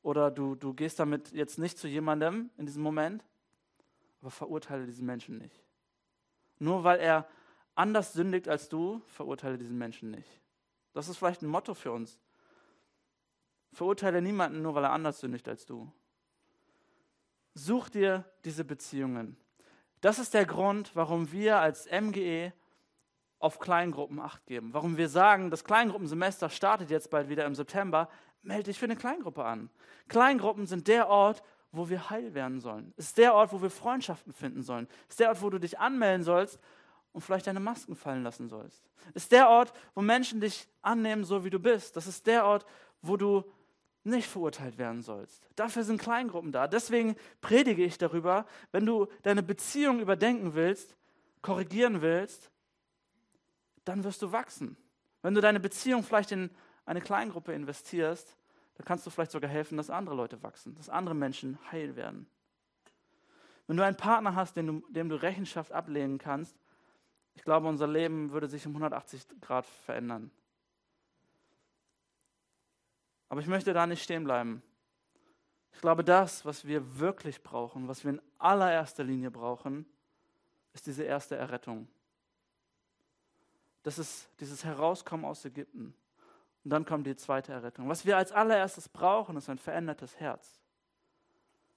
[0.00, 3.22] Oder du, du gehst damit jetzt nicht zu jemandem in diesem Moment,
[4.22, 5.62] aber verurteile diesen Menschen nicht.
[6.58, 7.28] Nur weil er
[7.76, 10.40] anders sündigt als du, verurteile diesen Menschen nicht.
[10.92, 12.18] Das ist vielleicht ein Motto für uns.
[13.72, 15.92] Verurteile niemanden nur, weil er anders sündigt als du.
[17.54, 19.36] Such dir diese Beziehungen.
[20.00, 22.52] Das ist der Grund, warum wir als MGE
[23.38, 24.72] auf Kleingruppen Acht geben.
[24.72, 28.08] Warum wir sagen, das Kleingruppensemester startet jetzt bald wieder im September.
[28.42, 29.70] Melde dich für eine Kleingruppe an.
[30.08, 32.94] Kleingruppen sind der Ort, wo wir heil werden sollen.
[32.96, 34.88] Es ist der Ort, wo wir Freundschaften finden sollen.
[35.08, 36.58] Es ist der Ort, wo du dich anmelden sollst
[37.16, 38.84] und vielleicht deine Masken fallen lassen sollst.
[39.14, 41.96] Ist der Ort, wo Menschen dich annehmen, so wie du bist.
[41.96, 42.66] Das ist der Ort,
[43.00, 43.42] wo du
[44.04, 45.48] nicht verurteilt werden sollst.
[45.56, 46.68] Dafür sind Kleingruppen da.
[46.68, 50.94] Deswegen predige ich darüber, wenn du deine Beziehung überdenken willst,
[51.40, 52.50] korrigieren willst,
[53.86, 54.76] dann wirst du wachsen.
[55.22, 56.50] Wenn du deine Beziehung vielleicht in
[56.84, 58.36] eine Kleingruppe investierst,
[58.76, 62.26] dann kannst du vielleicht sogar helfen, dass andere Leute wachsen, dass andere Menschen heil werden.
[63.68, 66.54] Wenn du einen Partner hast, dem du, dem du Rechenschaft ablehnen kannst,
[67.36, 70.30] ich glaube, unser Leben würde sich um 180 Grad verändern.
[73.28, 74.62] Aber ich möchte da nicht stehen bleiben.
[75.72, 79.84] Ich glaube, das, was wir wirklich brauchen, was wir in allererster Linie brauchen,
[80.72, 81.86] ist diese erste Errettung.
[83.82, 85.94] Das ist dieses Herauskommen aus Ägypten.
[86.64, 87.88] Und dann kommt die zweite Errettung.
[87.88, 90.58] Was wir als allererstes brauchen, ist ein verändertes Herz,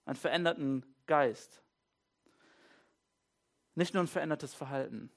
[0.06, 1.62] einen veränderten Geist.
[3.76, 5.12] Nicht nur ein verändertes Verhalten.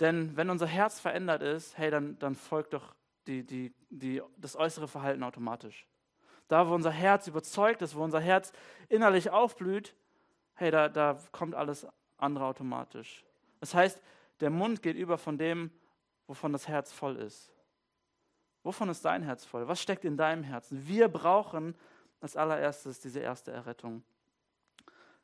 [0.00, 2.94] Denn wenn unser Herz verändert ist, hey, dann, dann folgt doch
[3.26, 5.86] die, die, die, das äußere Verhalten automatisch.
[6.48, 8.52] Da, wo unser Herz überzeugt ist, wo unser Herz
[8.88, 9.94] innerlich aufblüht,
[10.54, 11.86] hey, da, da kommt alles
[12.18, 13.24] andere automatisch.
[13.60, 14.00] Das heißt,
[14.40, 15.70] der Mund geht über von dem,
[16.26, 17.52] wovon das Herz voll ist.
[18.62, 19.68] Wovon ist dein Herz voll?
[19.68, 20.86] Was steckt in deinem Herzen?
[20.86, 21.74] Wir brauchen
[22.20, 24.02] als allererstes diese erste Errettung.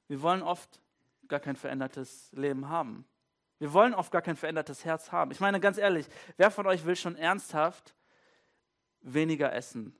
[0.08, 0.80] Wir wollen oft
[1.26, 3.06] gar kein verändertes Leben haben.
[3.60, 5.30] Wir wollen oft gar kein verändertes Herz haben.
[5.30, 7.94] Ich meine ganz ehrlich, wer von euch will schon ernsthaft
[9.02, 9.94] weniger essen?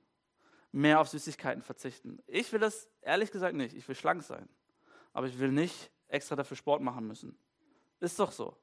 [0.71, 2.19] mehr auf Süßigkeiten verzichten.
[2.27, 3.75] Ich will das ehrlich gesagt nicht.
[3.75, 4.47] Ich will schlank sein.
[5.13, 7.37] Aber ich will nicht extra dafür Sport machen müssen.
[7.99, 8.55] Ist doch so.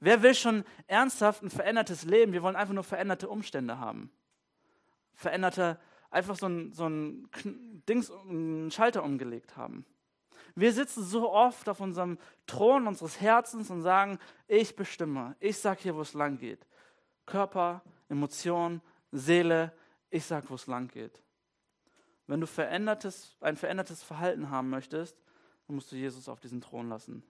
[0.00, 2.32] Wer will schon ernsthaft ein verändertes Leben?
[2.32, 4.10] Wir wollen einfach nur veränderte Umstände haben.
[5.14, 7.30] Veränderte, einfach so ein, so ein
[7.88, 9.86] Dings, einen Schalter umgelegt haben.
[10.56, 15.82] Wir sitzen so oft auf unserem Thron unseres Herzens und sagen, ich bestimme, ich sage
[15.82, 16.66] hier, wo es lang geht.
[17.26, 18.80] Körper, Emotion,
[19.12, 19.72] Seele,
[20.08, 21.22] ich sage, wo es lang geht.
[22.26, 25.16] Wenn du verändertes, ein verändertes Verhalten haben möchtest,
[25.66, 27.22] dann musst du Jesus auf diesen Thron lassen.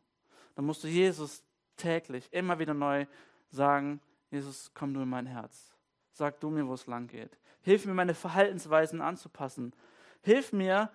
[0.54, 1.42] Dann musst du Jesus
[1.76, 3.06] täglich immer wieder neu
[3.50, 5.74] sagen, Jesus, komm du in mein Herz.
[6.12, 7.38] Sag du mir, wo es lang geht.
[7.62, 9.74] Hilf mir, meine Verhaltensweisen anzupassen.
[10.22, 10.90] Hilf mir,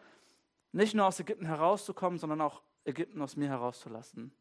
[0.72, 4.34] nicht nur aus Ägypten herauszukommen, sondern auch Ägypten aus mir herauszulassen.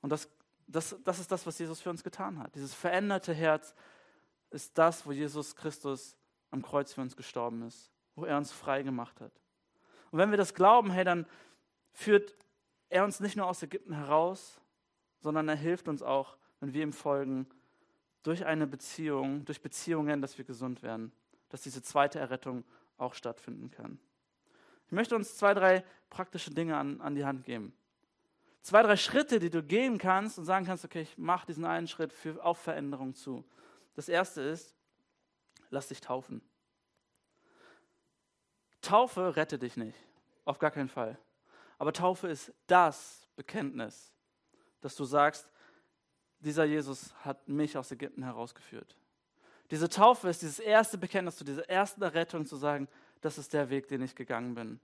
[0.00, 0.28] Und das,
[0.66, 2.54] das, das ist das, was Jesus für uns getan hat.
[2.54, 3.74] Dieses veränderte Herz
[4.50, 6.16] ist das, wo Jesus Christus
[6.50, 9.32] am Kreuz für uns gestorben ist, wo er uns frei gemacht hat.
[10.10, 11.26] Und wenn wir das glauben, hey, dann
[11.92, 12.34] führt
[12.88, 14.60] er uns nicht nur aus Ägypten heraus,
[15.20, 17.48] sondern er hilft uns auch, wenn wir ihm folgen,
[18.22, 21.12] durch eine Beziehung, durch Beziehungen, dass wir gesund werden,
[21.48, 22.64] dass diese zweite Errettung
[22.96, 23.98] auch stattfinden kann.
[24.94, 27.76] Ich möchte uns zwei, drei praktische Dinge an, an die Hand geben.
[28.62, 31.88] Zwei, drei Schritte, die du gehen kannst und sagen kannst, okay, ich mache diesen einen
[31.88, 33.44] Schritt für, auf Veränderung zu.
[33.96, 34.72] Das erste ist,
[35.70, 36.42] lass dich taufen.
[38.82, 39.98] Taufe rette dich nicht,
[40.44, 41.18] auf gar keinen Fall.
[41.76, 44.12] Aber Taufe ist das Bekenntnis,
[44.80, 45.50] dass du sagst,
[46.38, 48.96] dieser Jesus hat mich aus Ägypten herausgeführt.
[49.72, 52.86] Diese Taufe ist dieses erste Bekenntnis zu dieser ersten Errettung, zu sagen,
[53.24, 54.80] das ist der Weg, den ich gegangen bin.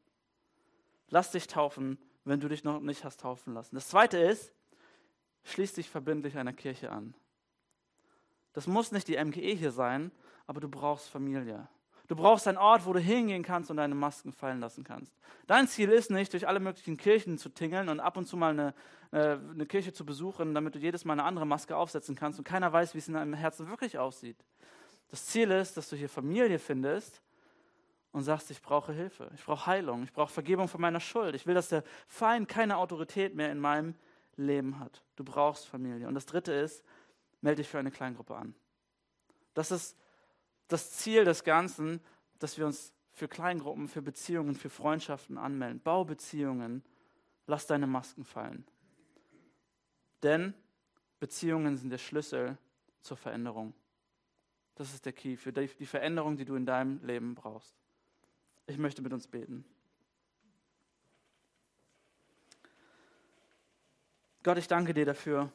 [1.08, 3.74] Lass dich taufen, wenn du dich noch nicht hast taufen lassen.
[3.74, 4.50] Das zweite ist,
[5.44, 7.14] schließ dich verbindlich einer Kirche an.
[8.54, 10.10] Das muss nicht die MGE hier sein,
[10.46, 11.68] aber du brauchst Familie.
[12.08, 15.14] Du brauchst einen Ort, wo du hingehen kannst und deine Masken fallen lassen kannst.
[15.46, 18.52] Dein Ziel ist nicht, durch alle möglichen Kirchen zu tingeln und ab und zu mal
[18.52, 18.74] eine,
[19.12, 22.44] äh, eine Kirche zu besuchen, damit du jedes Mal eine andere Maske aufsetzen kannst und
[22.46, 24.38] keiner weiß, wie es in deinem Herzen wirklich aussieht.
[25.10, 27.20] Das Ziel ist, dass du hier Familie findest
[28.12, 31.34] und sagst, ich brauche Hilfe, ich brauche Heilung, ich brauche Vergebung von meiner Schuld.
[31.34, 33.94] Ich will, dass der Feind keine Autorität mehr in meinem
[34.36, 35.04] Leben hat.
[35.16, 36.08] Du brauchst Familie.
[36.08, 36.82] Und das Dritte ist,
[37.40, 38.54] melde dich für eine Kleingruppe an.
[39.54, 39.96] Das ist
[40.68, 42.00] das Ziel des Ganzen,
[42.38, 45.80] dass wir uns für Kleingruppen, für Beziehungen, für Freundschaften anmelden.
[45.80, 46.82] Bau Beziehungen.
[47.46, 48.64] Lass deine Masken fallen.
[50.22, 50.54] Denn
[51.18, 52.56] Beziehungen sind der Schlüssel
[53.00, 53.74] zur Veränderung.
[54.74, 57.79] Das ist der Key für die Veränderung, die du in deinem Leben brauchst.
[58.70, 59.64] Ich möchte mit uns beten.
[64.44, 65.50] Gott, ich danke dir dafür,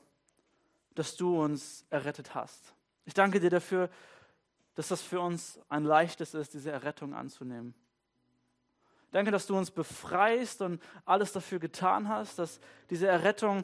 [0.96, 2.74] dass du uns errettet hast.
[3.06, 3.90] Ich danke dir dafür,
[4.76, 7.74] dass das für uns ein leichtes ist, diese Errettung anzunehmen.
[9.12, 13.64] Danke, dass du uns befreist und alles dafür getan hast, dass diese Errettung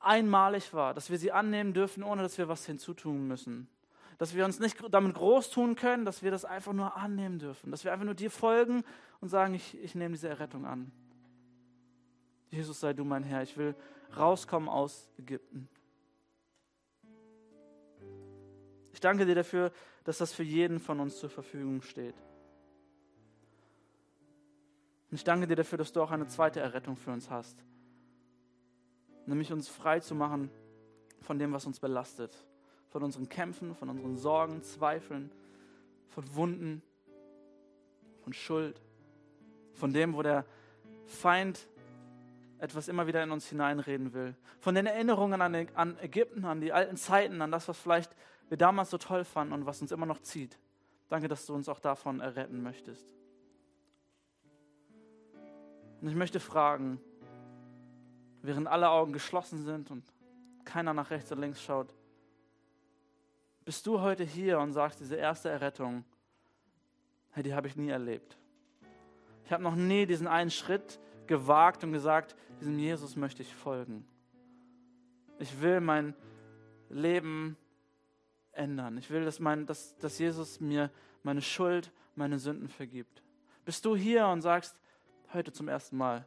[0.00, 3.73] einmalig war, dass wir sie annehmen dürfen, ohne dass wir was hinzutun müssen
[4.18, 7.70] dass wir uns nicht damit groß tun können, dass wir das einfach nur annehmen dürfen,
[7.70, 8.84] dass wir einfach nur dir folgen
[9.20, 10.92] und sagen, ich, ich nehme diese Errettung an.
[12.50, 13.74] Jesus sei du mein Herr, ich will
[14.16, 15.68] rauskommen aus Ägypten.
[18.92, 19.72] Ich danke dir dafür,
[20.04, 22.14] dass das für jeden von uns zur Verfügung steht.
[25.10, 27.64] Und ich danke dir dafür, dass du auch eine zweite Errettung für uns hast,
[29.26, 30.50] nämlich uns frei zu machen
[31.20, 32.44] von dem, was uns belastet,
[32.94, 35.28] von unseren Kämpfen, von unseren Sorgen, Zweifeln,
[36.10, 36.80] von Wunden,
[38.22, 38.80] von Schuld,
[39.72, 40.44] von dem, wo der
[41.04, 41.66] Feind
[42.58, 46.96] etwas immer wieder in uns hineinreden will, von den Erinnerungen an, Ägypten, an die alten
[46.96, 48.14] Zeiten, an das, was vielleicht
[48.48, 50.56] wir damals so toll fanden und was uns immer noch zieht.
[51.08, 53.12] Danke, dass du uns auch davon erretten möchtest.
[56.00, 57.00] Und ich möchte fragen,
[58.42, 60.04] während alle Augen geschlossen sind und
[60.64, 61.92] keiner nach rechts und links schaut,
[63.64, 66.04] bist du heute hier und sagst, diese erste Errettung,
[67.32, 68.36] hey, die habe ich nie erlebt.
[69.44, 74.06] Ich habe noch nie diesen einen Schritt gewagt und gesagt, diesem Jesus möchte ich folgen.
[75.38, 76.14] Ich will mein
[76.88, 77.56] Leben
[78.52, 78.98] ändern.
[78.98, 80.90] Ich will, dass, mein, dass, dass Jesus mir
[81.22, 83.22] meine Schuld, meine Sünden vergibt.
[83.64, 84.78] Bist du hier und sagst,
[85.32, 86.26] heute zum ersten Mal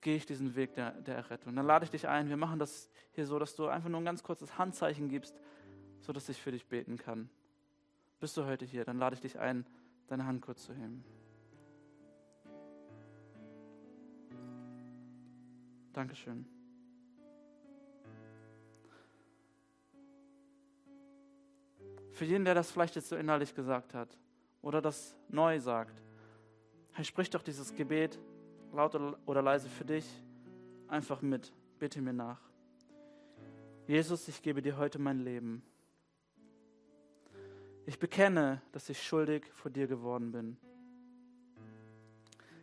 [0.00, 1.56] gehe ich diesen Weg der, der Errettung.
[1.56, 2.28] Dann lade ich dich ein.
[2.28, 5.34] Wir machen das hier so, dass du einfach nur ein ganz kurzes Handzeichen gibst,
[6.00, 7.28] so dass ich für dich beten kann.
[8.20, 9.66] Bist du heute hier, dann lade ich dich ein,
[10.06, 11.04] deine Hand kurz zu heben.
[15.92, 16.46] Dankeschön.
[22.12, 24.16] Für jeden, der das vielleicht jetzt so innerlich gesagt hat
[24.62, 26.02] oder das neu sagt.
[26.92, 28.18] Hey, sprich doch dieses Gebet
[28.72, 28.94] laut
[29.26, 30.06] oder leise für dich
[30.88, 31.52] einfach mit.
[31.78, 32.40] Bitte mir nach.
[33.86, 35.62] Jesus, ich gebe dir heute mein Leben.
[37.88, 40.56] Ich bekenne, dass ich schuldig vor dir geworden bin.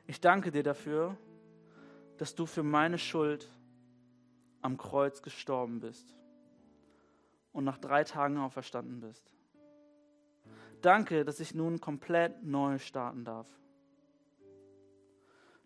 [0.05, 1.17] Ich danke dir dafür,
[2.17, 3.49] dass du für meine Schuld
[4.61, 6.13] am Kreuz gestorben bist
[7.53, 9.33] und nach drei Tagen auferstanden bist.
[10.81, 13.47] Danke, dass ich nun komplett neu starten darf.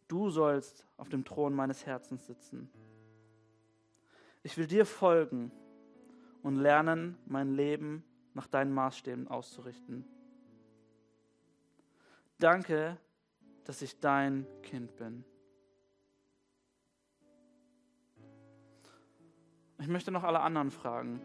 [0.08, 2.70] Du sollst auf dem Thron meines Herzens sitzen.
[4.44, 5.52] Ich will dir folgen
[6.44, 8.04] und lernen, mein Leben
[8.38, 10.06] nach deinen Maßstäben auszurichten.
[12.38, 12.98] Danke,
[13.66, 15.26] dass ich dein Kind bin.
[19.80, 21.20] Ich möchte noch alle anderen fragen.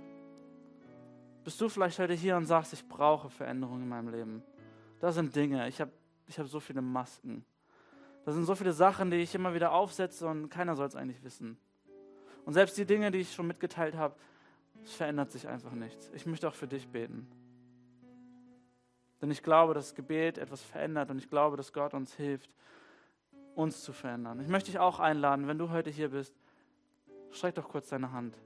[1.44, 4.42] Bist du vielleicht heute hier und sagst, ich brauche Veränderungen in meinem Leben?
[4.98, 5.92] Da sind Dinge, ich habe
[6.26, 7.44] ich hab so viele Masken.
[8.24, 11.22] Da sind so viele Sachen, die ich immer wieder aufsetze und keiner soll es eigentlich
[11.22, 11.58] wissen.
[12.46, 14.14] Und selbst die Dinge, die ich schon mitgeteilt habe,
[14.84, 16.10] es verändert sich einfach nichts.
[16.14, 17.28] Ich möchte auch für dich beten.
[19.20, 22.50] Denn ich glaube, dass Gebet etwas verändert und ich glaube, dass Gott uns hilft,
[23.54, 24.40] uns zu verändern.
[24.40, 26.34] Ich möchte dich auch einladen, wenn du heute hier bist,
[27.30, 28.36] streck doch kurz deine Hand,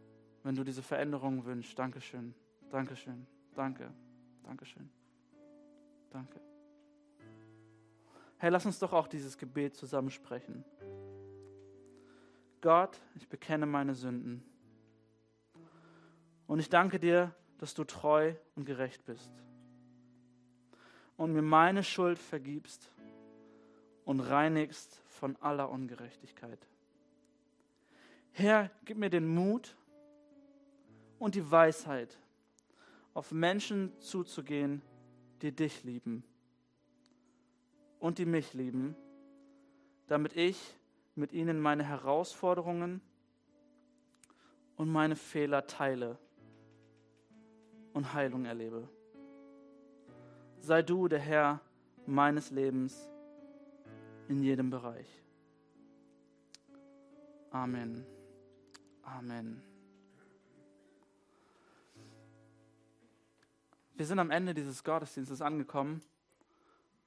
[0.42, 1.78] wenn du diese Veränderung wünschst.
[1.78, 2.34] Dankeschön,
[2.70, 3.90] Dankeschön, danke,
[4.42, 4.90] Dankeschön,
[6.10, 6.40] danke.
[8.38, 10.62] Hey, lass uns doch auch dieses Gebet zusammensprechen.
[12.60, 14.42] Gott, ich bekenne meine Sünden.
[16.46, 19.30] Und ich danke dir, dass du treu und gerecht bist.
[21.16, 22.92] Und mir meine Schuld vergibst
[24.04, 26.58] und reinigst von aller Ungerechtigkeit.
[28.32, 29.76] Herr, gib mir den Mut
[31.18, 32.18] und die Weisheit,
[33.14, 34.82] auf Menschen zuzugehen,
[35.40, 36.22] die dich lieben
[37.98, 38.94] und die mich lieben,
[40.06, 40.76] damit ich
[41.14, 43.00] mit ihnen meine Herausforderungen
[44.76, 46.18] und meine Fehler teile
[47.96, 48.86] und Heilung erlebe.
[50.60, 51.60] Sei du der Herr
[52.04, 53.08] meines Lebens
[54.28, 55.08] in jedem Bereich.
[57.50, 58.04] Amen.
[59.02, 59.62] Amen.
[63.94, 66.02] Wir sind am Ende dieses Gottesdienstes angekommen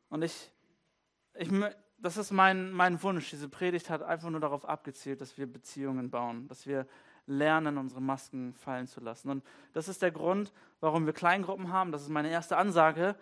[0.10, 0.52] und ich
[1.36, 1.50] ich,
[2.00, 3.30] das ist mein, mein Wunsch.
[3.30, 6.88] Diese Predigt hat einfach nur darauf abgezielt, dass wir Beziehungen bauen, dass wir
[7.30, 9.30] lernen, unsere Masken fallen zu lassen.
[9.30, 11.92] Und das ist der Grund, warum wir Kleingruppen haben.
[11.92, 13.16] Das ist meine erste Ansage.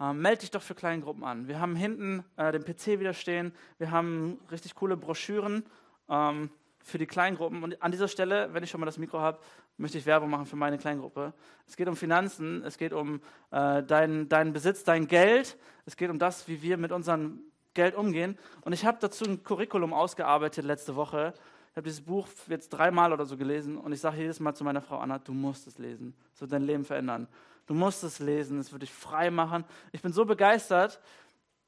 [0.00, 1.46] Ähm, meld dich doch für Kleingruppen an.
[1.46, 3.52] Wir haben hinten äh, den PC wieder stehen.
[3.78, 5.64] Wir haben richtig coole Broschüren
[6.08, 6.50] ähm,
[6.82, 7.62] für die Kleingruppen.
[7.62, 9.38] Und an dieser Stelle, wenn ich schon mal das Mikro habe,
[9.76, 11.34] möchte ich Werbung machen für meine Kleingruppe.
[11.66, 15.58] Es geht um Finanzen, es geht um äh, deinen dein Besitz, dein Geld.
[15.84, 17.40] Es geht um das, wie wir mit unseren
[17.74, 18.38] Geld umgehen.
[18.62, 21.34] Und ich habe dazu ein Curriculum ausgearbeitet letzte Woche.
[21.70, 24.64] Ich habe dieses Buch jetzt dreimal oder so gelesen und ich sage jedes Mal zu
[24.64, 26.16] meiner Frau Anna, du musst es lesen.
[26.34, 27.28] Es wird dein Leben verändern.
[27.66, 29.64] Du musst es lesen, es wird dich frei machen.
[29.92, 31.00] Ich bin so begeistert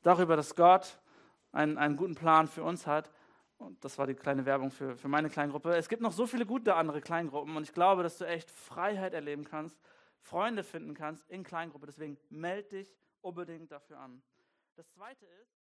[0.03, 0.99] darüber, dass Gott
[1.53, 3.13] einen, einen guten Plan für uns hat.
[3.59, 5.77] Und das war die kleine Werbung für, für meine Kleingruppe.
[5.77, 9.15] Es gibt noch so viele gute andere Kleingruppen und ich glaube, dass du echt Freiheit
[9.15, 9.79] erleben kannst,
[10.19, 11.87] Freunde finden kannst in Kleingruppe.
[11.87, 14.21] Deswegen melde dich unbedingt dafür an.
[14.75, 15.55] Das zweite ist,